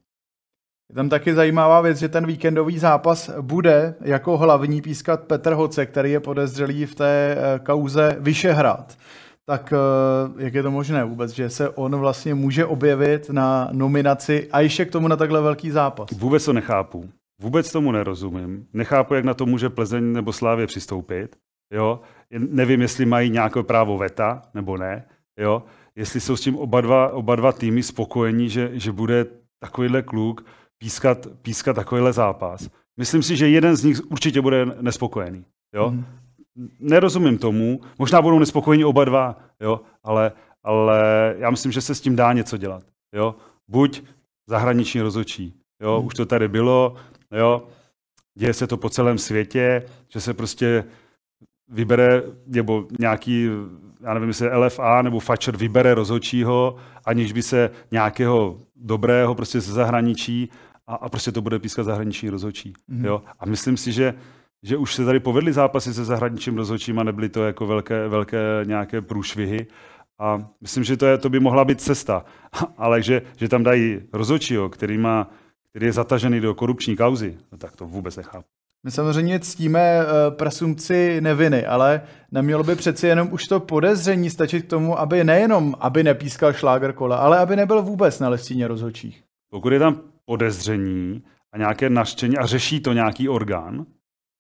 [0.90, 5.86] Je tam taky zajímavá věc, že ten víkendový zápas bude jako hlavní pískat Petr Hoce,
[5.86, 8.98] který je podezřelý v té eh, kauze Vyšehrad
[9.46, 14.50] tak eh, jak je to možné vůbec, že se on vlastně může objevit na nominaci
[14.52, 16.12] a ještě k tomu na takhle velký zápas?
[16.12, 17.10] Vůbec to nechápu.
[17.42, 18.68] Vůbec tomu nerozumím.
[18.74, 21.36] Nechápu, jak na to může Plzeň nebo Slávě přistoupit.
[21.74, 22.02] Jo?
[22.32, 25.06] Nevím, jestli mají nějaké právo veta nebo ne.
[25.40, 25.64] Jo?
[25.96, 29.26] Jestli jsou s tím oba dva, oba dva týmy spokojení, že, že bude
[29.60, 30.46] takovýhle kluk
[30.78, 32.70] pískat, pískat takovýhle zápas.
[32.98, 35.46] Myslím si, že jeden z nich určitě bude nespokojený.
[35.76, 35.90] Jo?
[35.92, 36.06] Mm
[36.80, 40.32] nerozumím tomu, možná budou nespokojení oba dva, jo, ale,
[40.64, 42.84] ale já myslím, že se s tím dá něco dělat.
[43.16, 43.36] Jo.
[43.68, 44.04] Buď
[44.48, 46.08] zahraniční rozhodčí, jo, hmm.
[46.08, 46.96] už to tady bylo,
[47.32, 47.68] jo,
[48.36, 50.84] děje se to po celém světě, že se prostě
[51.70, 53.50] vybere, nebo nějaký,
[54.02, 59.74] já nevím, jestli LFA nebo Fatcher vybere rozhodčího, aniž by se nějakého dobrého prostě ze
[59.74, 60.50] zahraničí
[60.88, 62.74] a, a prostě to bude pískat zahraniční rozhodčí.
[62.88, 63.06] Mm.
[63.06, 63.22] Jo?
[63.40, 64.14] A myslím si, že
[64.64, 68.40] že už se tady povedly zápasy se zahraničním rozhodčím a nebyly to jako velké, velké
[68.64, 69.68] nějaké průšvihy.
[70.20, 72.26] A myslím, že to, je, to by mohla být cesta.
[72.78, 75.30] Ale že, že tam dají rozhodčího, který, má,
[75.70, 78.46] který je zatažený do korupční kauzy, no tak to vůbec nechápu.
[78.86, 84.62] My samozřejmě ctíme eh, presumci neviny, ale nemělo by přeci jenom už to podezření stačit
[84.66, 89.24] k tomu, aby nejenom, aby nepískal šláger kola, ale aby nebyl vůbec na listině rozhodčích.
[89.50, 93.86] Pokud je tam podezření a nějaké naštění a řeší to nějaký orgán,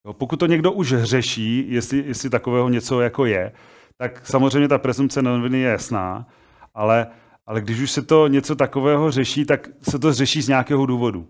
[0.05, 3.51] Jo, pokud to někdo už řeší, jestli, jestli takového něco jako je,
[3.97, 6.27] tak samozřejmě ta prezumce neviny je jasná,
[6.73, 7.07] ale,
[7.45, 11.27] ale když už se to něco takového řeší, tak se to řeší z nějakého důvodu.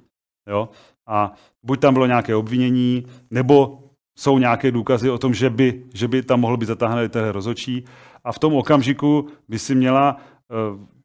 [0.49, 0.69] Jo?
[1.07, 1.33] A
[1.63, 3.79] buď tam bylo nějaké obvinění, nebo
[4.17, 7.85] jsou nějaké důkazy o tom, že by, že by tam mohl být zatáhnout ten rozhodčí.
[8.23, 10.55] A v tom okamžiku by si měla eh,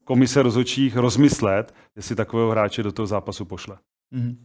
[0.04, 3.78] komise rozhodčích rozmyslet, jestli takového hráče do toho zápasu pošle.
[4.14, 4.36] Mm-hmm.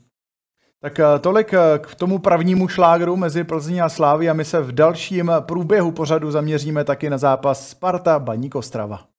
[0.84, 4.62] Tak eh, tolik eh, k tomu prvnímu šlágru mezi Plzní a Slávy a my se
[4.62, 9.12] v dalším průběhu pořadu zaměříme taky na zápas Sparta Baník Ostrava.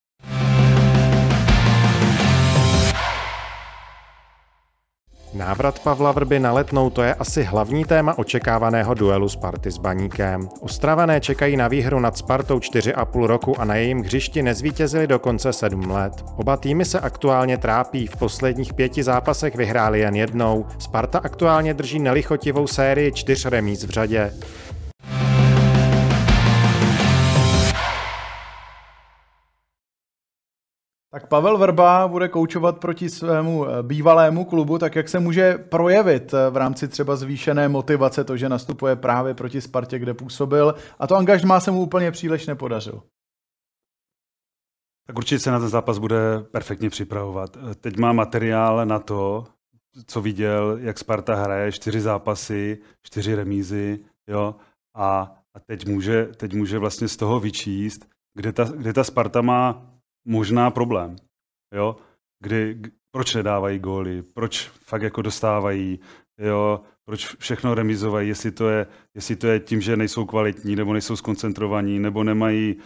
[5.35, 10.49] Návrat Pavla Vrby na letnou to je asi hlavní téma očekávaného duelu Sparty s Baníkem.
[10.61, 15.90] Ostravané čekají na výhru nad Spartou 4,5 roku a na jejím hřišti nezvítězili dokonce 7
[15.90, 16.25] let.
[16.37, 20.66] Oba týmy se aktuálně trápí, v posledních pěti zápasech vyhráli jen jednou.
[20.79, 24.33] Sparta aktuálně drží nelichotivou sérii čtyř remíz v řadě.
[31.14, 36.35] Tak Pavel Vrba bude koučovat proti svému eh, bývalému klubu, tak jak se může projevit
[36.35, 41.07] eh, v rámci třeba zvýšené motivace to, že nastupuje právě proti Spartě, kde působil a
[41.07, 43.03] to angažmá se mu úplně příliš nepodařilo.
[45.07, 47.57] Tak určitě se na ten zápas bude perfektně připravovat.
[47.81, 49.44] Teď má materiál na to,
[50.07, 54.55] co viděl, jak Sparta hraje, čtyři zápasy, čtyři remízy, jo,
[54.94, 59.40] a, a teď, může, teď může vlastně z toho vyčíst, kde ta, kde ta Sparta
[59.42, 59.93] má
[60.24, 61.16] možná problém.
[61.74, 61.96] Jo?
[62.42, 66.00] Kdy, proč nedávají góly, proč fakt jako dostávají,
[66.38, 66.80] jo?
[67.04, 71.16] proč všechno remizovají, jestli to, je, jestli to je tím, že nejsou kvalitní, nebo nejsou
[71.16, 72.76] skoncentrovaní, nebo nemají,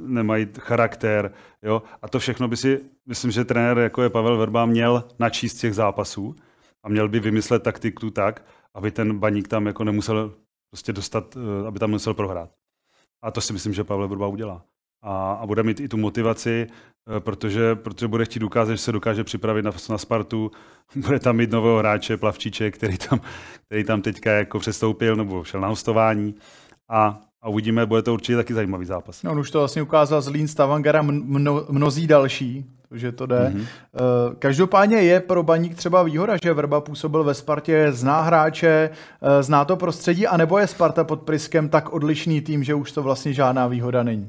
[0.00, 1.32] nemají charakter.
[1.62, 1.82] Jo?
[2.02, 5.74] A to všechno by si, myslím, že trenér, jako je Pavel Verba, měl načíst těch
[5.74, 6.36] zápasů
[6.82, 8.44] a měl by vymyslet taktiku tak,
[8.74, 10.34] aby ten baník tam jako nemusel
[10.70, 12.50] prostě dostat, eh, aby tam musel prohrát.
[13.22, 14.64] A to si myslím, že Pavel Verba udělá.
[15.04, 16.66] A, a bude mít i tu motivaci,
[17.16, 20.50] eh, protože, protože bude chtít ukázat, že se dokáže připravit na, na Spartu.
[20.96, 23.20] Bude tam mít nového hráče, Plavčíče, který tam,
[23.66, 26.34] který tam teďka jako přestoupil nebo šel na hostování.
[26.88, 29.22] A, a uvidíme, bude to určitě taky zajímavý zápas.
[29.22, 33.52] No, on už to vlastně ukázal z Lín Stavangera mno, mnozí další, že to jde.
[33.54, 33.66] Mm-hmm.
[34.38, 38.90] Každopádně je pro Baník třeba výhoda, že Vrba působil ve Spartě, zná hráče,
[39.22, 43.02] eh, zná to prostředí, anebo je Sparta pod Priskem tak odlišný tým, že už to
[43.02, 44.28] vlastně žádná výhoda není?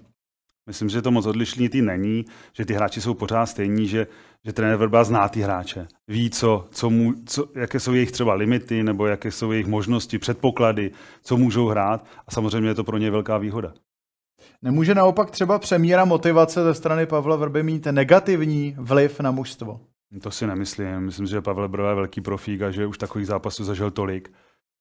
[0.67, 4.07] Myslím, že to moc odlišný tým není, že ty hráči jsou pořád stejní, že,
[4.45, 5.87] že trenér Vrba zná ty hráče.
[6.07, 10.19] Ví, co, co mu, co, jaké jsou jejich třeba limity, nebo jaké jsou jejich možnosti,
[10.19, 13.73] předpoklady, co můžou hrát a samozřejmě je to pro ně velká výhoda.
[14.61, 19.79] Nemůže naopak třeba přemíra motivace ze strany Pavla Vrby mít negativní vliv na mužstvo?
[20.21, 20.99] To si nemyslím.
[20.99, 24.31] Myslím, že Pavel Vrba je velký profík a že už takových zápasů zažil tolik,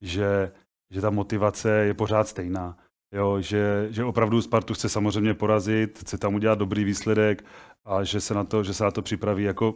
[0.03, 0.53] že,
[0.91, 2.77] že ta motivace je pořád stejná.
[3.15, 7.45] Jo, že, že opravdu Spartu chce samozřejmě porazit, chce tam udělat dobrý výsledek
[7.85, 9.75] a že se na to, že se na to připraví jako,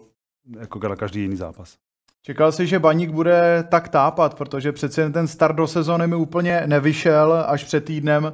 [0.60, 1.76] jako na každý jiný zápas.
[2.22, 6.62] Čekal jsi, že Baník bude tak tápat, protože přece ten start do sezóny mi úplně
[6.66, 8.30] nevyšel až před týdnem uh,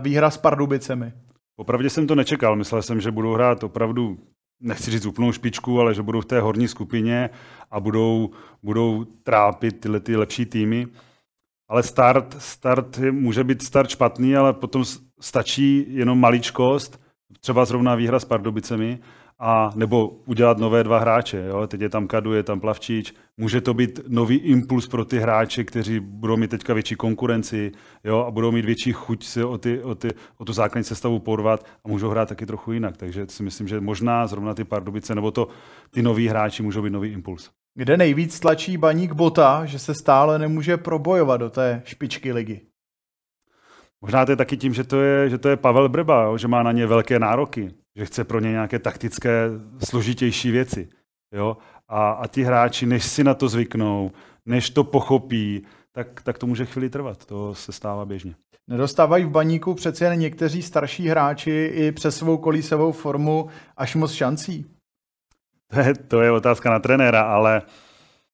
[0.00, 1.12] výhra s Pardubicemi.
[1.56, 2.56] Opravdu jsem to nečekal.
[2.56, 4.18] Myslel jsem, že budou hrát opravdu,
[4.60, 7.30] nechci říct úplnou špičku, ale že budou v té horní skupině
[7.70, 8.30] a budou,
[8.62, 10.86] budou trápit tyhle ty lepší týmy.
[11.68, 14.84] Ale start, start může být start špatný, ale potom
[15.20, 17.00] stačí jenom maličkost,
[17.40, 18.98] třeba zrovna výhra s Pardubicemi,
[19.38, 21.44] a nebo udělat nové dva hráče.
[21.48, 21.66] Jo?
[21.66, 23.14] Teď je tam Kadu, je tam Plavčič.
[23.36, 27.72] Může to být nový impuls pro ty hráče, kteří budou mít teďka větší konkurenci
[28.04, 28.18] jo?
[28.18, 31.66] a budou mít větší chuť se o, ty, o, ty, o tu základní sestavu porvat
[31.84, 32.96] a můžou hrát taky trochu jinak.
[32.96, 35.48] Takže si myslím, že možná zrovna ty Pardubice nebo to,
[35.90, 37.50] ty noví hráči můžou být nový impuls.
[37.74, 42.60] Kde nejvíc tlačí baník Bota, že se stále nemůže probojovat do té špičky ligy?
[44.00, 46.38] Možná to je taky tím, že to je, že to je Pavel Brba, jo?
[46.38, 49.50] že má na ně velké nároky že chce pro ně nějaké taktické,
[49.84, 50.88] složitější věci.
[51.32, 51.56] Jo?
[51.88, 54.10] A, a ti hráči, než si na to zvyknou,
[54.46, 57.26] než to pochopí, tak, tak to může chvíli trvat.
[57.26, 58.34] To se stává běžně.
[58.68, 64.12] Nedostávají v baníku přece jen někteří starší hráči i přes svou kolísovou formu až moc
[64.12, 64.66] šancí?
[65.74, 67.62] To je, to je otázka na trenéra, ale,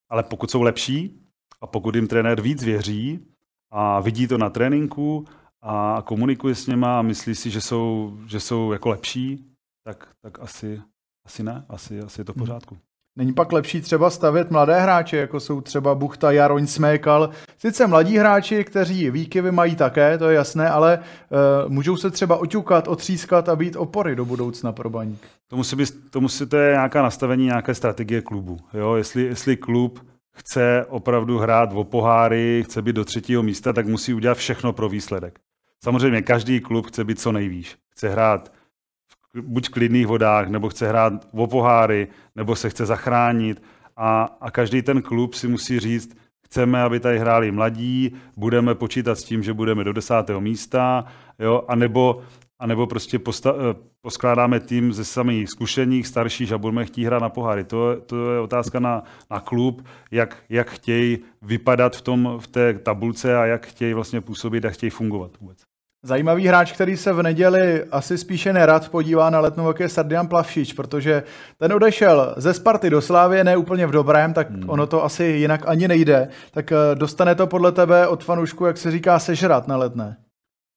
[0.08, 1.20] ale pokud jsou lepší
[1.60, 3.26] a pokud jim trenér víc věří
[3.70, 5.24] a vidí to na tréninku
[5.62, 9.44] a komunikuje s něma a myslí si, že jsou, že jsou jako lepší,
[9.84, 10.82] tak, tak asi,
[11.24, 12.46] asi ne, asi, asi je to v hmm.
[12.46, 12.78] pořádku.
[13.20, 17.30] Není pak lepší třeba stavět mladé hráče, jako jsou třeba Buchta, Jaroň, Smékal.
[17.58, 22.36] Sice mladí hráči, kteří výkyvy mají také, to je jasné, ale uh, můžou se třeba
[22.36, 25.26] oťukat, otřískat a být opory do budoucna pro baník.
[25.48, 28.58] To musí, být, to musí to je nějaká nastavení, nějaké strategie klubu.
[28.74, 28.94] Jo?
[28.94, 34.14] Jestli, jestli klub chce opravdu hrát o poháry, chce být do třetího místa, tak musí
[34.14, 35.38] udělat všechno pro výsledek.
[35.84, 37.76] Samozřejmě každý klub chce být co nejvýš.
[37.90, 38.52] Chce hrát
[39.42, 43.62] buď v klidných vodách, nebo chce hrát o poháry, nebo se chce zachránit.
[43.96, 49.14] A, a každý ten klub si musí říct, chceme, aby tady hráli mladí, budeme počítat
[49.14, 51.04] s tím, že budeme do desátého místa,
[51.38, 52.22] jo, anebo,
[52.58, 57.28] anebo prostě posta- eh, poskládáme tým ze samých zkušených, starších a budeme chtít hrát na
[57.28, 57.64] poháry.
[57.64, 62.74] To, to je otázka na, na klub, jak, jak chtějí vypadat v, tom, v té
[62.74, 65.69] tabulce a jak chtějí vlastně působit a chtějí fungovat vůbec.
[66.02, 70.72] Zajímavý hráč, který se v neděli asi spíše nerad podívá na letnou je Sardian Plavšič,
[70.72, 71.22] protože
[71.56, 74.70] ten odešel ze Sparty do Slávě ne úplně v dobrém, tak hmm.
[74.70, 76.28] ono to asi jinak ani nejde.
[76.50, 80.16] Tak eh, dostane to podle tebe od fanušku, jak se říká, sežrat na letné?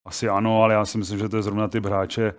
[0.08, 2.34] Asi ano, ale já si myslím, že to je zrovna typ hráče,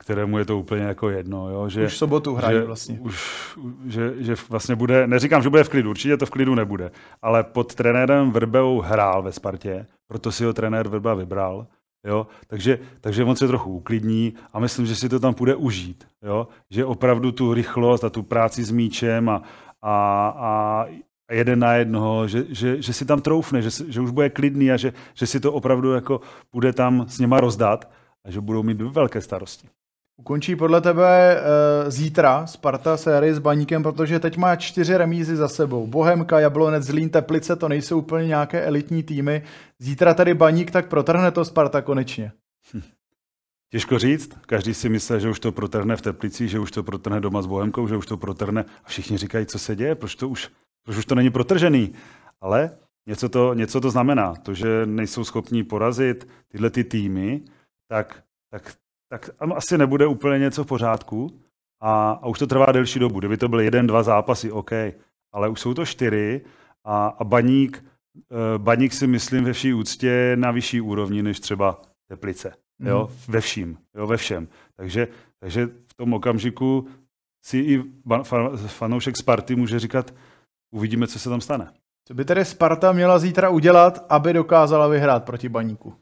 [0.00, 1.50] kterému je to úplně jako jedno.
[1.50, 1.68] Jo?
[1.68, 2.98] Že, už v sobotu hrají vlastně.
[3.00, 6.90] Už, že, že vlastně bude, neříkám, že bude v klidu, určitě to v klidu nebude,
[7.22, 11.66] ale pod trenérem Vrbou hrál ve Spartě, proto si ho trenér Vrba vybral
[12.06, 12.26] Jo?
[12.46, 16.06] Takže, takže on se trochu uklidní a myslím, že si to tam půjde užít.
[16.22, 16.48] Jo?
[16.70, 19.42] Že opravdu tu rychlost a tu práci s míčem a,
[19.82, 19.96] a,
[20.38, 20.86] a
[21.32, 24.76] jeden na jednoho, že, že, že si tam troufne, že, že už bude klidný a
[24.76, 26.20] že, že si to opravdu jako
[26.52, 27.90] bude tam s něma rozdat
[28.24, 29.68] a že budou mít velké starosti.
[30.18, 35.48] Ukončí podle tebe e, zítra Sparta sérii s Baníkem, protože teď má čtyři remízy za
[35.48, 35.86] sebou.
[35.86, 39.42] Bohemka, Jablonec, Zlín, Teplice, to nejsou úplně nějaké elitní týmy.
[39.78, 42.32] Zítra tady Baník, tak protrhne to Sparta konečně.
[42.74, 42.82] Hm.
[43.72, 44.38] Těžko říct.
[44.46, 47.46] Každý si myslí, že už to protrhne v Teplici, že už to protrhne doma s
[47.46, 48.64] Bohemkou, že už to protrhne.
[48.84, 50.50] A všichni říkají, co se děje, proč to už,
[50.84, 51.92] proč už to není protržený.
[52.40, 52.70] Ale
[53.06, 54.34] něco to, něco to znamená.
[54.34, 57.40] To, že nejsou schopní porazit tyhle ty týmy,
[57.88, 58.74] tak, tak
[59.08, 61.40] tak asi nebude úplně něco v pořádku
[61.80, 63.18] a, a už to trvá delší dobu.
[63.18, 64.70] Kdyby to byly jeden, dva zápasy, OK,
[65.32, 66.40] ale už jsou to čtyři
[66.84, 67.84] a, a baník,
[68.30, 72.52] eh, baník si myslím ve vší úctě na vyšší úrovni než třeba Teplice.
[72.80, 73.32] Jo, mm.
[73.32, 74.48] ve vším, jo, ve všem.
[74.76, 75.08] Takže,
[75.40, 76.88] takže v tom okamžiku
[77.44, 77.84] si i
[78.66, 80.14] fanoušek Sparty může říkat,
[80.70, 81.72] uvidíme, co se tam stane.
[82.08, 85.94] Co by tedy Sparta měla zítra udělat, aby dokázala vyhrát proti Baníku?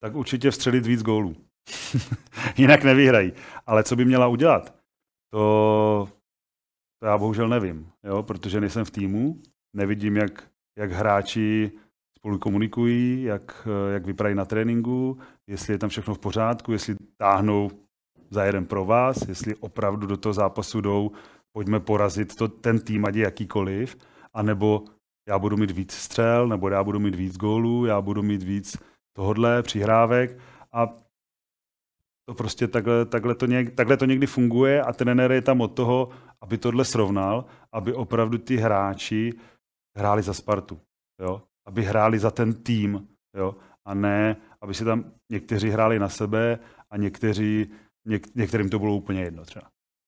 [0.00, 1.36] Tak určitě vstřelit víc gólů.
[2.56, 3.32] Jinak nevyhrají.
[3.66, 4.74] Ale co by měla udělat?
[5.32, 6.08] To,
[7.02, 8.22] to já bohužel nevím, jo?
[8.22, 9.42] protože nejsem v týmu,
[9.76, 10.48] nevidím, jak,
[10.78, 11.72] jak hráči
[12.16, 17.70] spolu komunikují, jak, jak vypadají na tréninku, jestli je tam všechno v pořádku, jestli táhnou
[18.30, 21.10] za jeden pro vás, jestli opravdu do toho zápasu jdou,
[21.52, 23.96] pojďme porazit to, ten tým, ať je jakýkoliv,
[24.34, 24.84] anebo
[25.28, 28.76] já budu mít víc střel, nebo já budu mít víc gólů, já budu mít víc
[29.16, 30.38] tohodle, přihrávek
[30.72, 30.96] a
[32.30, 35.68] to prostě takhle, takhle, to něk, takhle to někdy funguje a trenér je tam od
[35.68, 36.08] toho,
[36.40, 39.32] aby tohle srovnal, aby opravdu ty hráči
[39.98, 40.80] hráli za Spartu,
[41.22, 41.42] jo?
[41.66, 43.56] aby hráli za ten tým, jo?
[43.84, 46.58] a ne, aby si tam někteří hráli na sebe
[46.90, 47.70] a někteří,
[48.06, 49.66] něk, některým to bylo úplně jedno třeba.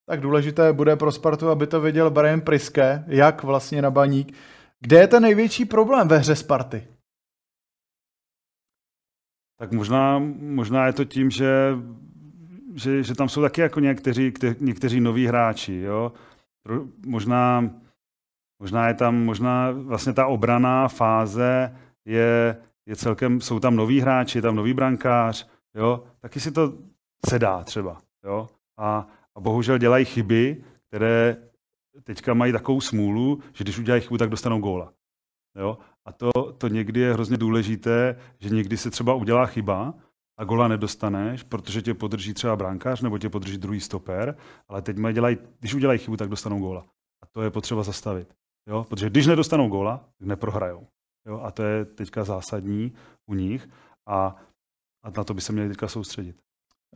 [0.08, 4.36] Tak důležité bude pro Spartu, aby to viděl Brian Priske, jak vlastně na baník.
[4.80, 6.88] Kde je ten největší problém ve hře Sparty?
[9.58, 11.76] Tak možná, možná je to tím, že,
[12.74, 15.74] že, že tam jsou taky jako někteří, kte, někteří noví hráči.
[15.74, 16.12] Jo?
[17.06, 17.70] Možná,
[18.62, 22.56] možná je tam, možná vlastně ta obraná fáze je,
[22.86, 26.04] je celkem, jsou tam noví hráči, je tam nový brankář, jo?
[26.20, 26.72] taky si to
[27.28, 27.98] sedá třeba.
[28.24, 28.48] Jo?
[28.78, 31.36] A, a bohužel dělají chyby, které
[32.04, 34.92] teďka mají takovou smůlu, že když udělají chybu, tak dostanou góla.
[35.58, 35.78] Jo?
[36.04, 39.94] A to, to někdy je hrozně důležité, že někdy se třeba udělá chyba
[40.38, 44.36] a gola nedostaneš, protože tě podrží třeba brankář nebo tě podrží druhý stoper,
[44.68, 46.84] ale teď mají dělají, když udělají chybu, tak dostanou góla.
[47.22, 48.34] A to je potřeba zastavit.
[48.68, 48.84] Jo?
[48.88, 50.86] Protože když nedostanou góla, tak neprohrajou.
[51.26, 51.40] Jo?
[51.40, 52.92] A to je teďka zásadní
[53.30, 53.68] u nich
[54.08, 54.36] a,
[55.04, 56.42] a na to by se měli teďka soustředit.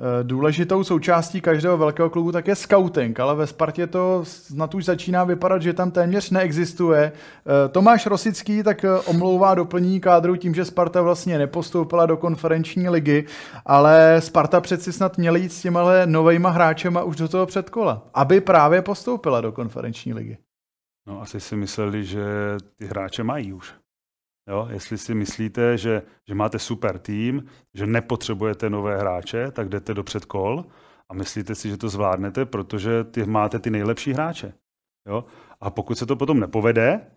[0.01, 4.85] Eh, důležitou součástí každého velkého klubu tak je scouting, ale ve Spartě to snad už
[4.85, 7.13] začíná vypadat, že tam téměř neexistuje.
[7.13, 12.89] Eh, Tomáš Rosický tak eh, omlouvá doplnění kádru tím, že Sparta vlastně nepostoupila do konferenční
[12.89, 13.27] ligy,
[13.67, 18.41] ale Sparta přeci snad měla jít s těma novejma hráčema už do toho předkola, aby
[18.41, 20.39] právě postoupila do konferenční ligy.
[21.07, 22.25] No asi si mysleli, že
[22.77, 23.75] ty hráče mají už.
[24.49, 27.45] Jo, jestli si myslíte, že, že máte super tým,
[27.75, 30.65] že nepotřebujete nové hráče, tak jdete do předkol
[31.09, 34.53] a myslíte si, že to zvládnete, protože ty máte ty nejlepší hráče.
[35.09, 35.25] Jo?
[35.61, 37.11] A pokud se to potom nepovede,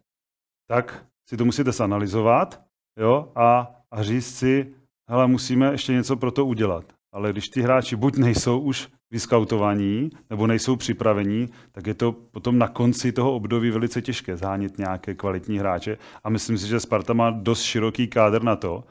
[0.67, 2.69] tak si to musíte zanalizovat
[2.99, 3.31] jo?
[3.35, 4.75] A, a říct si,
[5.09, 6.93] hele, musíme ještě něco pro to udělat.
[7.13, 12.57] Ale když ty hráči buď nejsou už vyskautovaní nebo nejsou připravení, tak je to potom
[12.57, 15.97] na konci toho období velice těžké zhánit nějaké kvalitní hráče.
[16.23, 18.83] A myslím si, že Sparta má dost široký kádr na to,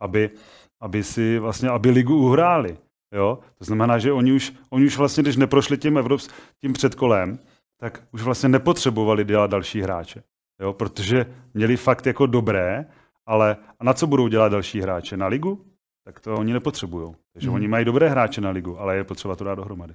[0.00, 0.30] aby,
[0.80, 2.76] aby si vlastně, aby ligu uhráli.
[3.14, 3.38] Jo?
[3.58, 6.28] To znamená, že oni už, oni už vlastně, když neprošli tím, Evrops,
[6.60, 7.38] tím předkolem,
[7.80, 10.22] tak už vlastně nepotřebovali dělat další hráče.
[10.60, 10.72] Jo?
[10.72, 12.86] Protože měli fakt jako dobré,
[13.26, 15.16] ale a na co budou dělat další hráče?
[15.16, 15.69] Na ligu?
[16.04, 17.14] Tak to oni nepotřebují.
[17.32, 17.54] Takže hmm.
[17.54, 19.94] oni mají dobré hráče na ligu, ale je potřeba to dát dohromady.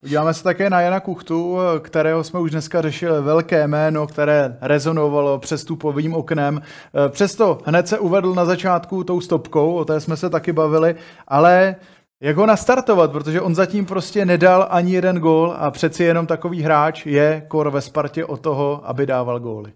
[0.00, 5.38] Podíváme se také na Jana Kuchtu, kterého jsme už dneska řešili, velké jméno, které rezonovalo
[5.38, 6.62] přestupovým oknem.
[7.08, 10.94] Přesto hned se uvedl na začátku tou stopkou, o té jsme se taky bavili,
[11.28, 11.76] ale
[12.22, 16.62] jak ho nastartovat, protože on zatím prostě nedal ani jeden gól a přeci jenom takový
[16.62, 19.72] hráč je kor ve Spartě o toho, aby dával góly.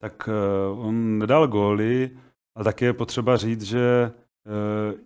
[0.00, 0.28] Tak
[0.72, 2.10] uh, on nedal góly,
[2.56, 4.21] a taky je potřeba říct, že Eh,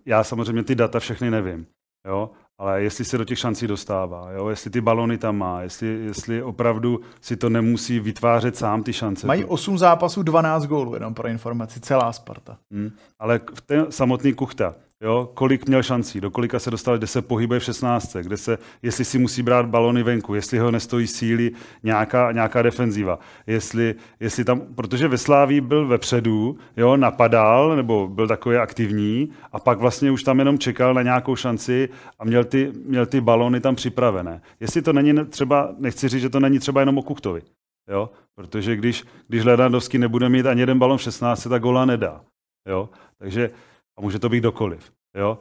[0.07, 1.67] já samozřejmě ty data všechny nevím,
[2.09, 2.31] jo?
[2.59, 4.49] ale jestli se do těch šancí dostává, jo?
[4.49, 9.27] jestli ty balony tam má, jestli, jestli opravdu si to nemusí vytvářet sám ty šance.
[9.27, 12.59] Mají 8 zápasů, 12 gólů, jenom pro informaci, celá Sparta.
[12.73, 12.91] Hmm.
[13.19, 17.61] Ale ten samotný Kuchta, Jo, kolik měl šancí, do kolika se dostal, kde se pohybuje
[17.61, 21.51] v 16, kde se, jestli si musí brát balony venku, jestli ho nestojí síly
[21.83, 28.29] nějaká, nějaká defenziva, jestli, jestli tam, protože ve Sláví byl vepředu, jo, napadal, nebo byl
[28.29, 31.89] takový aktivní a pak vlastně už tam jenom čekal na nějakou šanci
[32.19, 34.43] a měl ty, měl ty balony tam připravené.
[34.61, 37.43] Jestli to není třeba, nechci říct, že to není třeba jenom o Kuchtovi,
[37.91, 42.21] jo, protože když, když Ledandovský nebude mít ani jeden balon v 16, tak gola nedá,
[42.69, 42.89] jo,
[43.19, 43.51] takže
[43.99, 44.93] a může to být dokoliv.
[45.17, 45.39] Jo?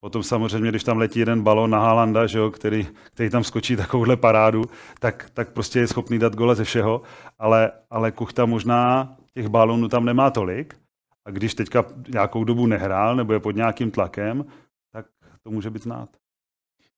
[0.00, 3.76] Potom samozřejmě, když tam letí jeden balon na Haalanda, že jo, který, který tam skočí
[3.76, 4.64] takovouhle parádu,
[5.00, 7.02] tak, tak prostě je schopný dát gole ze všeho,
[7.38, 10.76] ale, ale Kuchta možná těch balonů tam nemá tolik
[11.24, 14.44] a když teďka nějakou dobu nehrál nebo je pod nějakým tlakem,
[14.92, 15.06] tak
[15.42, 16.08] to může být znát.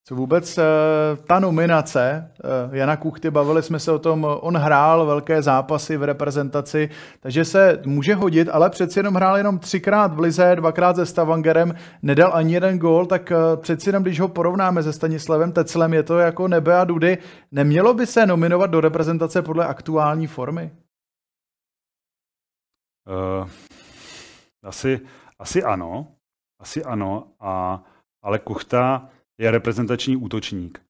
[0.05, 0.65] Co vůbec eh,
[1.27, 6.03] ta nominace eh, Jana Kuchty, bavili jsme se o tom, on hrál velké zápasy v
[6.03, 6.91] reprezentaci,
[7.21, 11.75] takže se může hodit, ale přeci jenom hrál jenom třikrát v Lize, dvakrát se Stavangerem,
[12.03, 16.03] nedal ani jeden gól, tak eh, přeci jenom, když ho porovnáme se Stanislavem Teclem, je
[16.03, 17.19] to jako nebe a dudy.
[17.53, 20.71] Nemělo by se nominovat do reprezentace podle aktuální formy?
[23.09, 23.49] Uh,
[24.63, 25.01] asi,
[25.39, 26.07] asi ano,
[26.61, 27.83] asi ano, a,
[28.23, 29.09] ale Kuchta
[29.41, 30.81] je reprezentační útočník.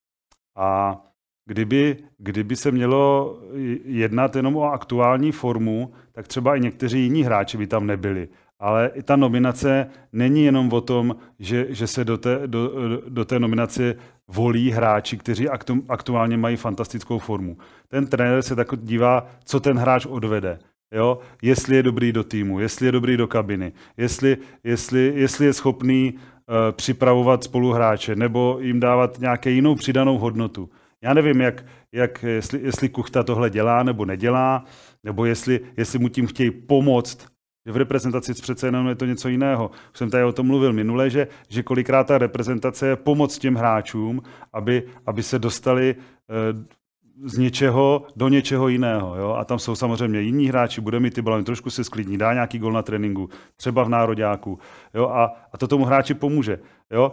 [0.57, 1.01] A
[1.47, 3.39] kdyby, kdyby se mělo
[3.85, 8.29] jednat jenom o aktuální formu, tak třeba i někteří jiní hráči by tam nebyli.
[8.59, 12.73] Ale i ta nominace není jenom o tom, že, že se do té, do,
[13.09, 13.95] do té nominace
[14.29, 17.57] volí hráči, kteří aktu, aktuálně mají fantastickou formu.
[17.89, 20.59] Ten trenér se tak dívá, co ten hráč odvede.
[20.93, 21.19] Jo?
[21.43, 26.15] Jestli je dobrý do týmu, jestli je dobrý do kabiny, jestli, jestli, jestli je schopný
[26.73, 30.71] připravovat spoluhráče nebo jim dávat nějaké jinou přidanou hodnotu.
[31.03, 34.65] Já nevím, jak, jak, jestli, jestli Kuchta tohle dělá nebo nedělá,
[35.05, 37.27] nebo jestli, jestli mu tím chtějí pomoct.
[37.69, 39.71] V reprezentaci přece jenom je to něco jiného.
[39.93, 43.55] Už jsem tady o tom mluvil minule, že, že kolikrát ta reprezentace je pomoc těm
[43.55, 44.23] hráčům,
[44.53, 46.80] aby, aby se dostali eh,
[47.25, 49.17] z něčeho do něčeho jiného.
[49.17, 49.31] Jo?
[49.31, 52.59] A tam jsou samozřejmě jiní hráči, bude mít ty balony, trošku se sklidní, dá nějaký
[52.59, 54.59] gol na tréninku, třeba v nároďáku.
[54.95, 55.09] Jo?
[55.09, 56.59] A, a to tomu hráči pomůže.
[56.91, 57.13] Jo?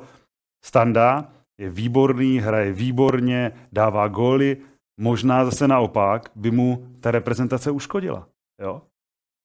[0.65, 1.25] Standa
[1.61, 4.57] je výborný, hraje výborně, dává góly,
[4.99, 8.27] možná zase naopak by mu ta reprezentace uškodila.
[8.61, 8.81] Jo?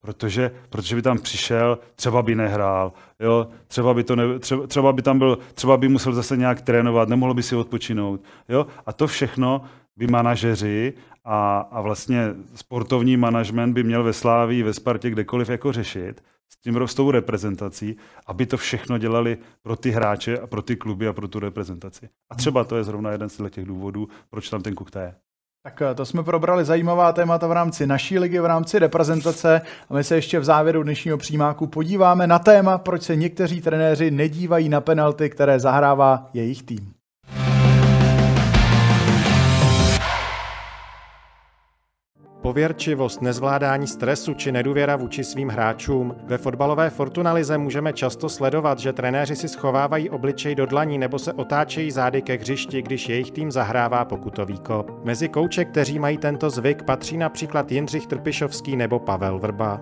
[0.05, 3.49] Protože, protože by tam přišel, třeba by nehrál, jo?
[3.67, 7.09] Třeba, by to ne, třeba, třeba, by tam byl, třeba by musel zase nějak trénovat,
[7.09, 8.21] nemohl by si odpočinout.
[8.49, 8.67] Jo?
[8.87, 9.63] A to všechno
[9.97, 15.73] by manažeři a, a vlastně sportovní manažment by měl ve Slávii, ve Spartě, kdekoliv jako
[15.73, 20.77] řešit s tím rostou reprezentací, aby to všechno dělali pro ty hráče a pro ty
[20.77, 22.09] kluby a pro tu reprezentaci.
[22.31, 25.15] A třeba to je zrovna jeden z těch důvodů, proč tam ten Kukta je.
[25.65, 29.95] Tak eh, to jsme probrali zajímavá témata v rámci naší ligy, v rámci reprezentace a
[29.95, 34.69] my se ještě v závěru dnešního přímáku podíváme na téma, proč se někteří trenéři nedívají
[34.69, 36.93] na penalty, které zahrává jejich tým.
[42.43, 46.17] Pověrčivost, nezvládání stresu či nedůvěra vůči svým hráčům.
[46.25, 51.33] Ve fotbalové Fortunalize můžeme často sledovat, že trenéři si schovávají obličej do dlaní nebo se
[51.33, 55.05] otáčejí zády ke hřišti, když jejich tým zahrává pokutový kop.
[55.05, 59.81] Mezi kouče, kteří mají tento zvyk, patří například Jindřich Trpišovský nebo Pavel Vrba.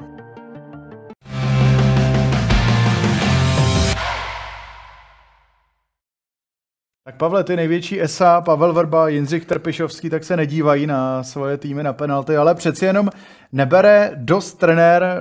[7.11, 11.83] Tak Pavle, ty největší ESA, Pavel Vrba, Jindřich Trpišovský, tak se nedívají na svoje týmy
[11.83, 13.09] na penalty, ale přeci jenom
[13.53, 15.17] nebere dost trenér e,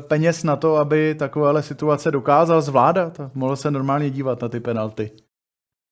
[0.00, 3.20] peněz na to, aby takovéhle situace dokázal zvládat.
[3.34, 5.10] Mohl se normálně dívat na ty penalty.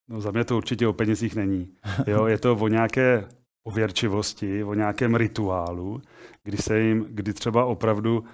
[0.09, 1.69] No za mě to určitě o penězích není.
[2.07, 3.25] Jo, je to o nějaké
[3.65, 6.03] ověrčivosti, o nějakém rituálu,
[6.45, 8.25] kdy se jim, kdy třeba opravdu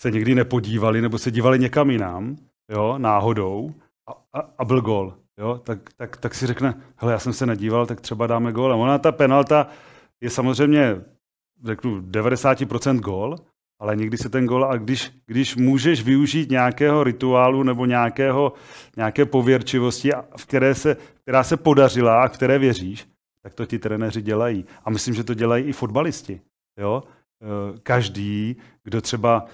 [0.00, 2.36] se někdy nepodívali nebo se dívali někam jinam,
[2.70, 3.74] jo, náhodou
[4.08, 7.46] a, a, a byl gol jo, tak, tak, tak si řekne, hele, já jsem se
[7.46, 8.72] nedíval, tak třeba dáme gól.
[8.72, 9.66] A ona ta penalta
[10.20, 11.00] je samozřejmě,
[11.64, 13.36] řeknu, 90% gól,
[13.80, 18.52] ale někdy se ten gól, a když, když můžeš využít nějakého rituálu nebo nějakého,
[18.96, 23.08] nějaké pověrčivosti, v které se, která se podařila a které věříš,
[23.42, 24.64] tak to ti trenéři dělají.
[24.84, 26.40] A myslím, že to dělají i fotbalisti.
[26.78, 27.02] Jo?
[27.42, 29.46] E, každý, kdo třeba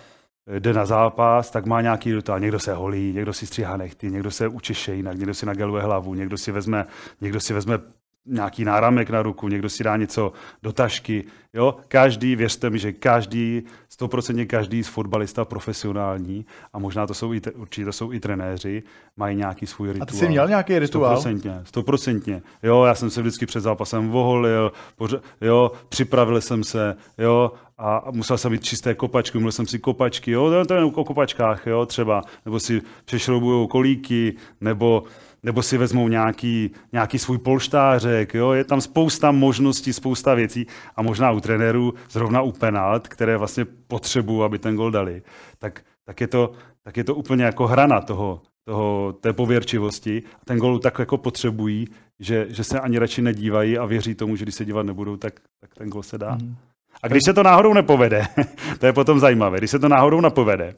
[0.49, 2.41] jde na zápas, tak má nějaký rituál.
[2.41, 6.15] Někdo se holí, někdo si stříhá nechty, někdo se učeše jinak, někdo si nageluje hlavu,
[6.15, 6.87] někdo si vezme,
[7.21, 7.79] někdo si vezme
[8.29, 11.24] nějaký náramek na ruku, někdo si dá něco do tašky.
[11.55, 11.76] Jo?
[11.89, 17.41] Každý, věřte mi, že každý, stoprocentně každý z fotbalista profesionální, a možná to jsou i,
[17.55, 18.83] určitě to jsou i trenéři,
[19.16, 20.03] mají nějaký svůj rituál.
[20.03, 21.16] A ty jsi měl nějaký rituál?
[21.16, 22.43] Stoprocentně, stoprocentně.
[22.62, 28.05] Jo, já jsem se vždycky před zápasem voholil, poř- jo, připravil jsem se, jo, a
[28.11, 31.87] musel jsem mít čisté kopačky, měl jsem si kopačky, jo, to je o kopačkách, jo,
[31.87, 35.05] třeba, nebo si přešroubují kolíky, nebo
[35.43, 38.34] nebo si vezmou nějaký, nějaký svůj polštářek.
[38.34, 38.53] Jo?
[38.53, 40.66] Je tam spousta možností, spousta věcí
[40.97, 45.22] a možná u trenérů, zrovna u penalt, které vlastně potřebují, aby ten gol dali,
[45.59, 50.22] tak, tak, je, to, tak je to úplně jako hrana toho, toho, té pověrčivosti.
[50.34, 51.86] A ten gol tak jako potřebují,
[52.20, 55.41] že, že se ani radši nedívají a věří tomu, že když se dívat nebudou, tak,
[55.61, 56.39] tak ten gol se dá.
[56.43, 56.57] Mm.
[57.03, 58.26] A když se to náhodou nepovede,
[58.78, 60.74] to je potom zajímavé, když se to náhodou nepovede,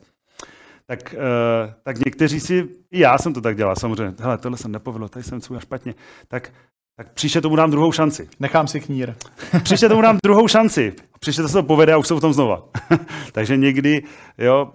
[0.91, 4.73] tak, uh, tak někteří si, i já jsem to tak dělal samozřejmě, hele, tohle jsem
[4.73, 5.95] nepovedl, tady jsem co špatně,
[6.29, 6.53] tak,
[6.97, 8.29] tak příště tomu dám druhou šanci.
[8.41, 9.15] Nechám si knír.
[9.63, 10.93] příště tomu dám druhou šanci.
[11.21, 12.69] Příště to se to povede a už jsou v tom znova.
[13.33, 14.03] Takže někdy,
[14.39, 14.73] jo,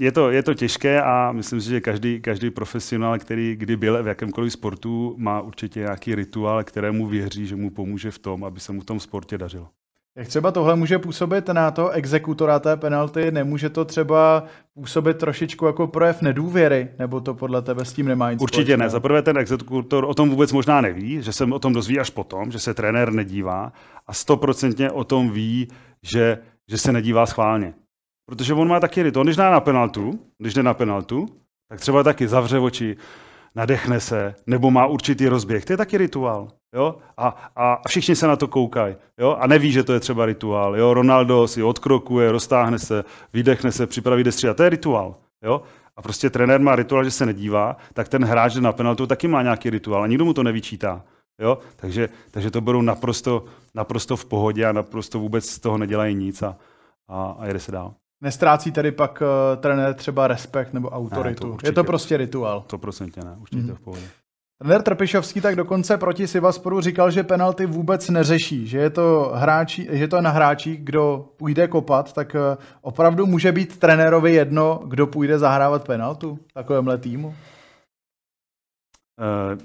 [0.00, 4.02] je to, je to těžké a myslím si, že každý, každý profesionál, který kdy byl
[4.02, 8.60] v jakémkoliv sportu, má určitě nějaký rituál, kterému věří, že mu pomůže v tom, aby
[8.60, 9.68] se mu v tom sportě dařilo.
[10.18, 13.30] Jak třeba tohle může působit na to exekutora té penalty?
[13.30, 14.44] Nemůže to třeba
[14.74, 16.88] působit trošičku jako projev nedůvěry?
[16.98, 18.78] Nebo to podle tebe s tím nemá nic Určitě společného?
[18.86, 18.90] ne.
[18.90, 22.10] Za prvé ten exekutor o tom vůbec možná neví, že se o tom dozví až
[22.10, 23.72] potom, že se trenér nedívá
[24.06, 25.68] a stoprocentně o tom ví,
[26.02, 26.38] že,
[26.70, 27.74] že se nedívá schválně.
[28.26, 29.24] Protože on má taky rituál.
[29.24, 31.26] Když jde na penaltu, když jde na penaltu,
[31.68, 32.96] tak třeba taky zavře oči,
[33.54, 35.64] nadechne se, nebo má určitý rozběh.
[35.64, 36.48] To je taky rituál.
[36.74, 36.96] Jo?
[37.16, 38.96] A, a všichni se na to koukají.
[39.18, 39.36] Jo?
[39.40, 40.76] A neví, že to je třeba rituál.
[40.76, 40.94] Jo?
[40.94, 44.48] Ronaldo si odkrokuje, roztáhne se, vydechne se, připraví destří.
[44.48, 45.16] A to je rituál.
[45.42, 45.62] Jo?
[45.96, 49.42] A prostě trenér má rituál, že se nedívá, tak ten hráč na penaltu taky má
[49.42, 51.04] nějaký rituál a nikdo mu to nevyčítá.
[51.38, 51.58] Jo?
[51.76, 53.44] Takže, takže to berou naprosto,
[53.74, 56.56] naprosto v pohodě a naprosto vůbec z toho nedělají nic a,
[57.08, 57.94] a, a jede se dál.
[58.22, 61.52] Nestrácí tady pak uh, trenér třeba respekt nebo autoritu.
[61.52, 62.64] Ne, to je to prostě rituál.
[62.66, 63.74] To procentně ne, určitě mm.
[63.74, 64.06] v pohodě.
[64.58, 69.88] Trenér Trpišovský tak dokonce proti Sivasporu říkal, že penalty vůbec neřeší, že je to, hráči,
[69.92, 74.80] že to je na hráčích, kdo půjde kopat, tak uh, opravdu může být trenérovi jedno,
[74.86, 77.28] kdo půjde zahrávat penaltu takovémhle týmu?
[77.28, 77.34] Uh,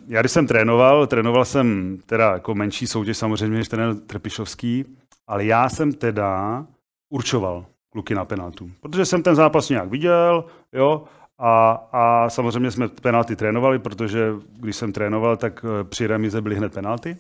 [0.08, 4.86] já když jsem trénoval, trénoval jsem teda jako menší soutěž samozřejmě než trenér Trpišovský,
[5.28, 6.66] ale já jsem teda
[7.14, 7.66] určoval
[7.98, 8.70] kluky na penaltu.
[8.82, 11.04] Protože jsem ten zápas nějak viděl, jo,
[11.40, 16.56] a, a samozřejmě jsme penalty trénovali, protože když jsem trénoval, tak eh, při remize byly
[16.56, 17.18] hned penalty.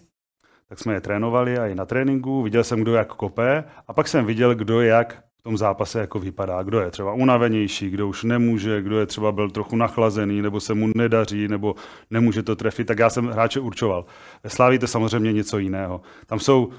[0.69, 2.43] Tak jsme je trénovali a i na tréninku.
[2.43, 6.19] Viděl jsem, kdo jak kope a pak jsem viděl, kdo jak v tom zápase jako
[6.19, 6.63] vypadá.
[6.63, 10.73] Kdo je třeba unavenější, kdo už nemůže, kdo je třeba byl trochu nachlazený, nebo se
[10.73, 11.75] mu nedaří, nebo
[12.09, 12.87] nemůže to trefit.
[12.87, 14.05] Tak já jsem hráče určoval.
[14.43, 16.01] Ve Sláví to samozřejmě něco jiného.
[16.25, 16.69] Tam jsou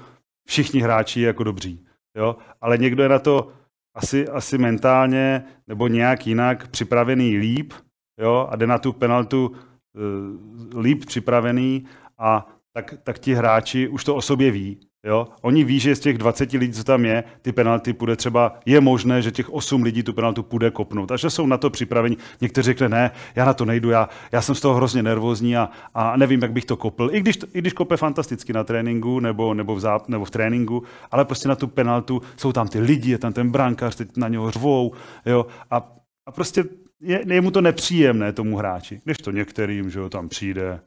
[0.47, 1.85] všichni hráči jako dobří.
[2.15, 2.35] Jo?
[2.61, 3.47] Ale někdo je na to
[3.95, 7.73] asi, asi mentálně nebo nějak jinak připravený líp
[8.21, 11.85] jo, a jde na tu penaltu uh, líp připravený
[12.17, 14.79] a tak, tak ti hráči už to o sobě ví.
[15.05, 15.27] Jo?
[15.41, 18.81] Oni ví, že z těch 20 lidí, co tam je, ty penalty půjde třeba, je
[18.81, 21.11] možné, že těch 8 lidí tu penaltu půjde kopnout.
[21.11, 22.17] A že jsou na to připraveni.
[22.41, 25.69] Někteří řekne, ne, já na to nejdu, já, já jsem z toho hrozně nervózní a,
[25.93, 27.09] a nevím, jak bych to kopl.
[27.11, 30.83] I když, i když kope fantasticky na tréninku nebo, nebo, v záp, nebo v tréninku,
[31.11, 34.27] ale prostě na tu penaltu jsou tam ty lidi, je tam ten brankář, teď na
[34.27, 34.93] něho řvou.
[35.25, 35.45] Jo?
[35.71, 35.91] A,
[36.25, 36.63] a prostě
[37.01, 39.01] je, je mu to nepříjemné tomu hráči.
[39.03, 40.79] Když to některým, že jo, tam přijde,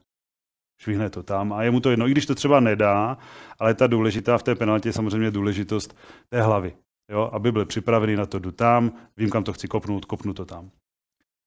[0.77, 3.17] švihne to tam a je mu to jedno, i když to třeba nedá,
[3.59, 5.97] ale ta důležitá v té penaltě je samozřejmě důležitost
[6.29, 6.73] té hlavy.
[7.11, 7.29] Jo?
[7.33, 10.69] Aby byl připravený na to, jdu tam, vím, kam to chci kopnout, kopnu to tam.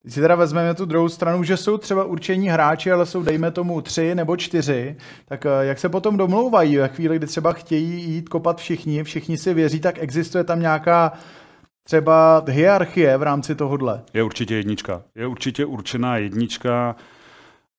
[0.03, 3.51] Když si teda vezmeme tu druhou stranu, že jsou třeba určení hráči, ale jsou, dejme
[3.51, 8.03] tomu, tři nebo čtyři, tak eh, jak se potom domlouvají ve chvíli, kdy třeba chtějí
[8.03, 11.11] jít kopat všichni, všichni si věří, tak existuje tam nějaká
[11.83, 14.03] třeba hierarchie v rámci tohohle?
[14.13, 15.01] Je určitě jednička.
[15.15, 16.95] Je určitě určená jednička,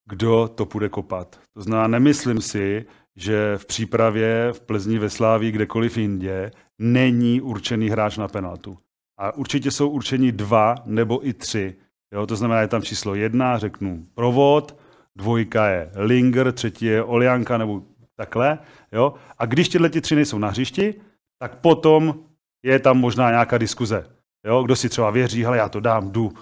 [0.09, 1.41] kdo to půjde kopat.
[1.55, 2.87] To znamená, nemyslím si,
[3.17, 8.79] že v přípravě v Plzni, ve Sláví, kdekoliv jinde, není určený hráč na penaltu.
[9.19, 11.75] A určitě jsou určení dva nebo i tři.
[12.15, 14.79] Jo, to znamená, je tam číslo jedna, řeknu provod,
[15.17, 17.83] dvojka je Linger, třetí je Olianka nebo
[18.17, 18.59] takhle.
[18.93, 19.15] Jo?
[19.39, 20.95] A když tyhle tři nejsou na hřišti,
[21.39, 22.15] tak potom
[22.63, 24.07] je tam možná nějaká diskuze.
[24.47, 24.63] Jo?
[24.63, 26.33] Kdo si třeba věří, hele, já to dám, jdu.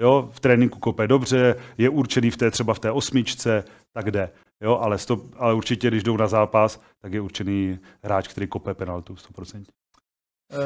[0.00, 4.30] Jo, v tréninku kope dobře, je určený v té třeba v té osmičce, tak jde.
[4.60, 8.74] Jo, ale, stop, ale určitě, když jdou na zápas, tak je určený hráč, který kope
[8.74, 9.64] penaltu 100%.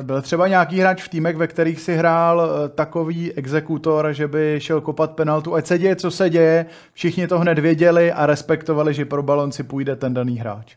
[0.03, 4.57] Byl třeba nějaký hráč v týmech, ve kterých si hrál eh, takový exekutor, že by
[4.59, 8.95] šel kopat penaltu, ať se děje, co se děje, všichni to hned věděli a respektovali,
[8.95, 10.76] že pro balon si půjde ten daný hráč.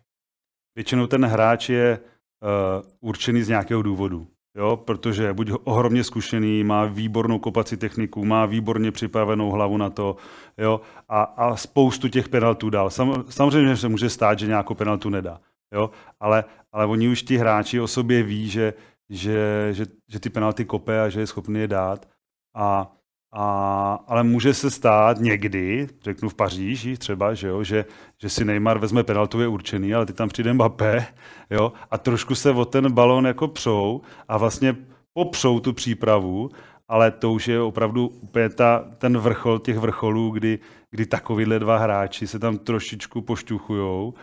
[0.75, 4.27] Většinou ten hráč je uh, určený z nějakého důvodu
[4.57, 10.15] jo, protože buď ohromně zkušený, má výbornou kopací techniku, má výborně připravenou hlavu na to,
[10.57, 12.89] jo, a, a spoustu těch penaltů dal.
[12.89, 15.39] Sam, samozřejmě, se může stát, že nějakou penaltu nedá,
[15.73, 15.89] jo,
[16.19, 18.73] ale, ale oni už ti hráči o sobě ví, že,
[19.09, 22.07] že, že, že ty penalty kope a že je schopný je dát.
[22.55, 22.91] A,
[23.39, 27.85] a, ale může se stát někdy, řeknu v Paříži třeba, že, jo, že,
[28.21, 31.07] že si Neymar vezme penaltu, je určený, ale ty tam přijde Mbappé
[31.49, 34.75] jo, a trošku se o ten balón jako přou a vlastně
[35.13, 36.49] popřou tu přípravu,
[36.87, 40.59] ale to už je opravdu úplně ta, ten vrchol těch vrcholů, kdy,
[40.91, 44.13] kdy takovýhle dva hráči se tam trošičku pošťuchujou,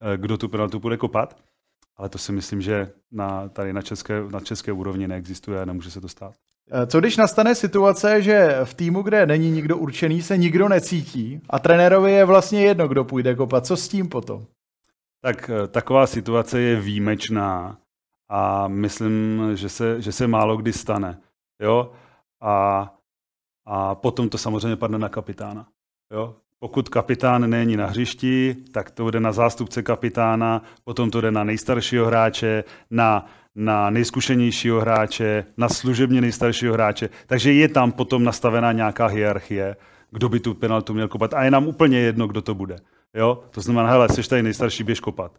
[0.00, 1.36] eh, kdo tu penaltu bude kopat.
[1.96, 5.90] Ale to si myslím, že na, tady na české, na české úrovni neexistuje a nemůže
[5.90, 6.34] se to stát.
[6.70, 11.40] Eh, co když nastane situace, že v týmu, kde není nikdo určený, se nikdo necítí
[11.50, 13.66] a trenérovi je vlastně jedno, kdo půjde kopat.
[13.66, 14.46] Co s tím potom?
[15.20, 17.78] Tak eh, taková situace je výjimečná
[18.28, 21.20] a myslím, že se, že se málo kdy stane.
[21.60, 21.92] Jo?
[22.42, 22.94] a,
[23.66, 25.66] a potom to samozřejmě padne na kapitána.
[26.10, 26.34] Jo?
[26.62, 31.44] Pokud kapitán není na hřišti, tak to jde na zástupce kapitána, potom to jde na
[31.44, 37.08] nejstaršího hráče, na, na nejzkušenějšího hráče, na služebně nejstaršího hráče.
[37.26, 39.76] Takže je tam potom nastavená nějaká hierarchie,
[40.10, 41.34] kdo by tu penaltu měl kopat.
[41.34, 42.76] A je nám úplně jedno, kdo to bude.
[43.14, 43.44] Jo?
[43.50, 45.32] To znamená, hele, jsi tady nejstarší, běž kopat.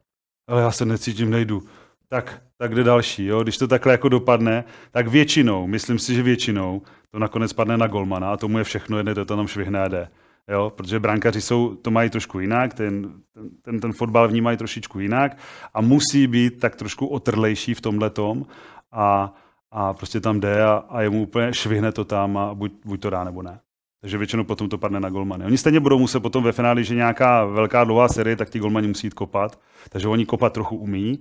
[0.47, 1.63] Ale já se necítím, nejdu.
[2.09, 3.25] Tak, tak jde další.
[3.25, 3.43] Jo?
[3.43, 7.87] Když to takhle jako dopadne, tak většinou, myslím si, že většinou, to nakonec padne na
[7.87, 10.07] golmana a tomu je všechno jedno, to tam švihne a jde.
[10.51, 13.13] Jo, protože brankaři jsou, to mají trošku jinak, ten,
[13.61, 15.37] ten, ten fotbal vnímají trošičku jinak
[15.73, 18.45] a musí být tak trošku otrlejší v tomhle tom
[18.91, 19.33] a,
[19.71, 23.09] a prostě tam jde a, a jemu úplně švihne to tam a buď, buď to
[23.09, 23.59] dá nebo ne.
[24.01, 25.45] Takže většinou potom to padne na golmany.
[25.45, 28.87] Oni stejně budou muset potom ve finále, že nějaká velká dlouhá série, tak ti golmani
[28.87, 29.59] musí jít kopat.
[29.89, 31.19] Takže oni kopat trochu umí,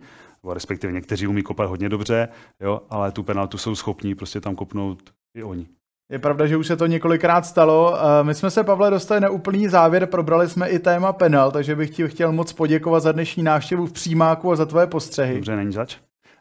[0.53, 2.29] respektive někteří umí kopat hodně dobře,
[2.61, 5.67] jo, ale tu penaltu jsou schopní prostě tam kopnout i oni.
[6.13, 7.97] Je pravda, že už se to několikrát stalo.
[8.23, 11.91] My jsme se, Pavle, dostali na úplný závěr, probrali jsme i téma penal, takže bych
[11.91, 15.35] ti chtěl moc poděkovat za dnešní návštěvu v přímáku a za tvoje postřehy.
[15.35, 15.97] Dobře, není zač.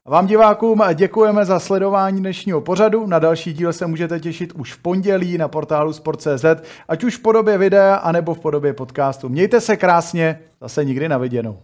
[0.06, 3.08] A vám divákům děkujeme za sledování dnešního pořadu.
[3.08, 6.46] Na další díl se můžete těšit už v pondělí na portálu Sport.cz,
[6.88, 9.30] ať už v podobě videa, anebo v podobě podcastu.
[9.30, 11.60] Mějte se krásně, zase nikdy na viděnou.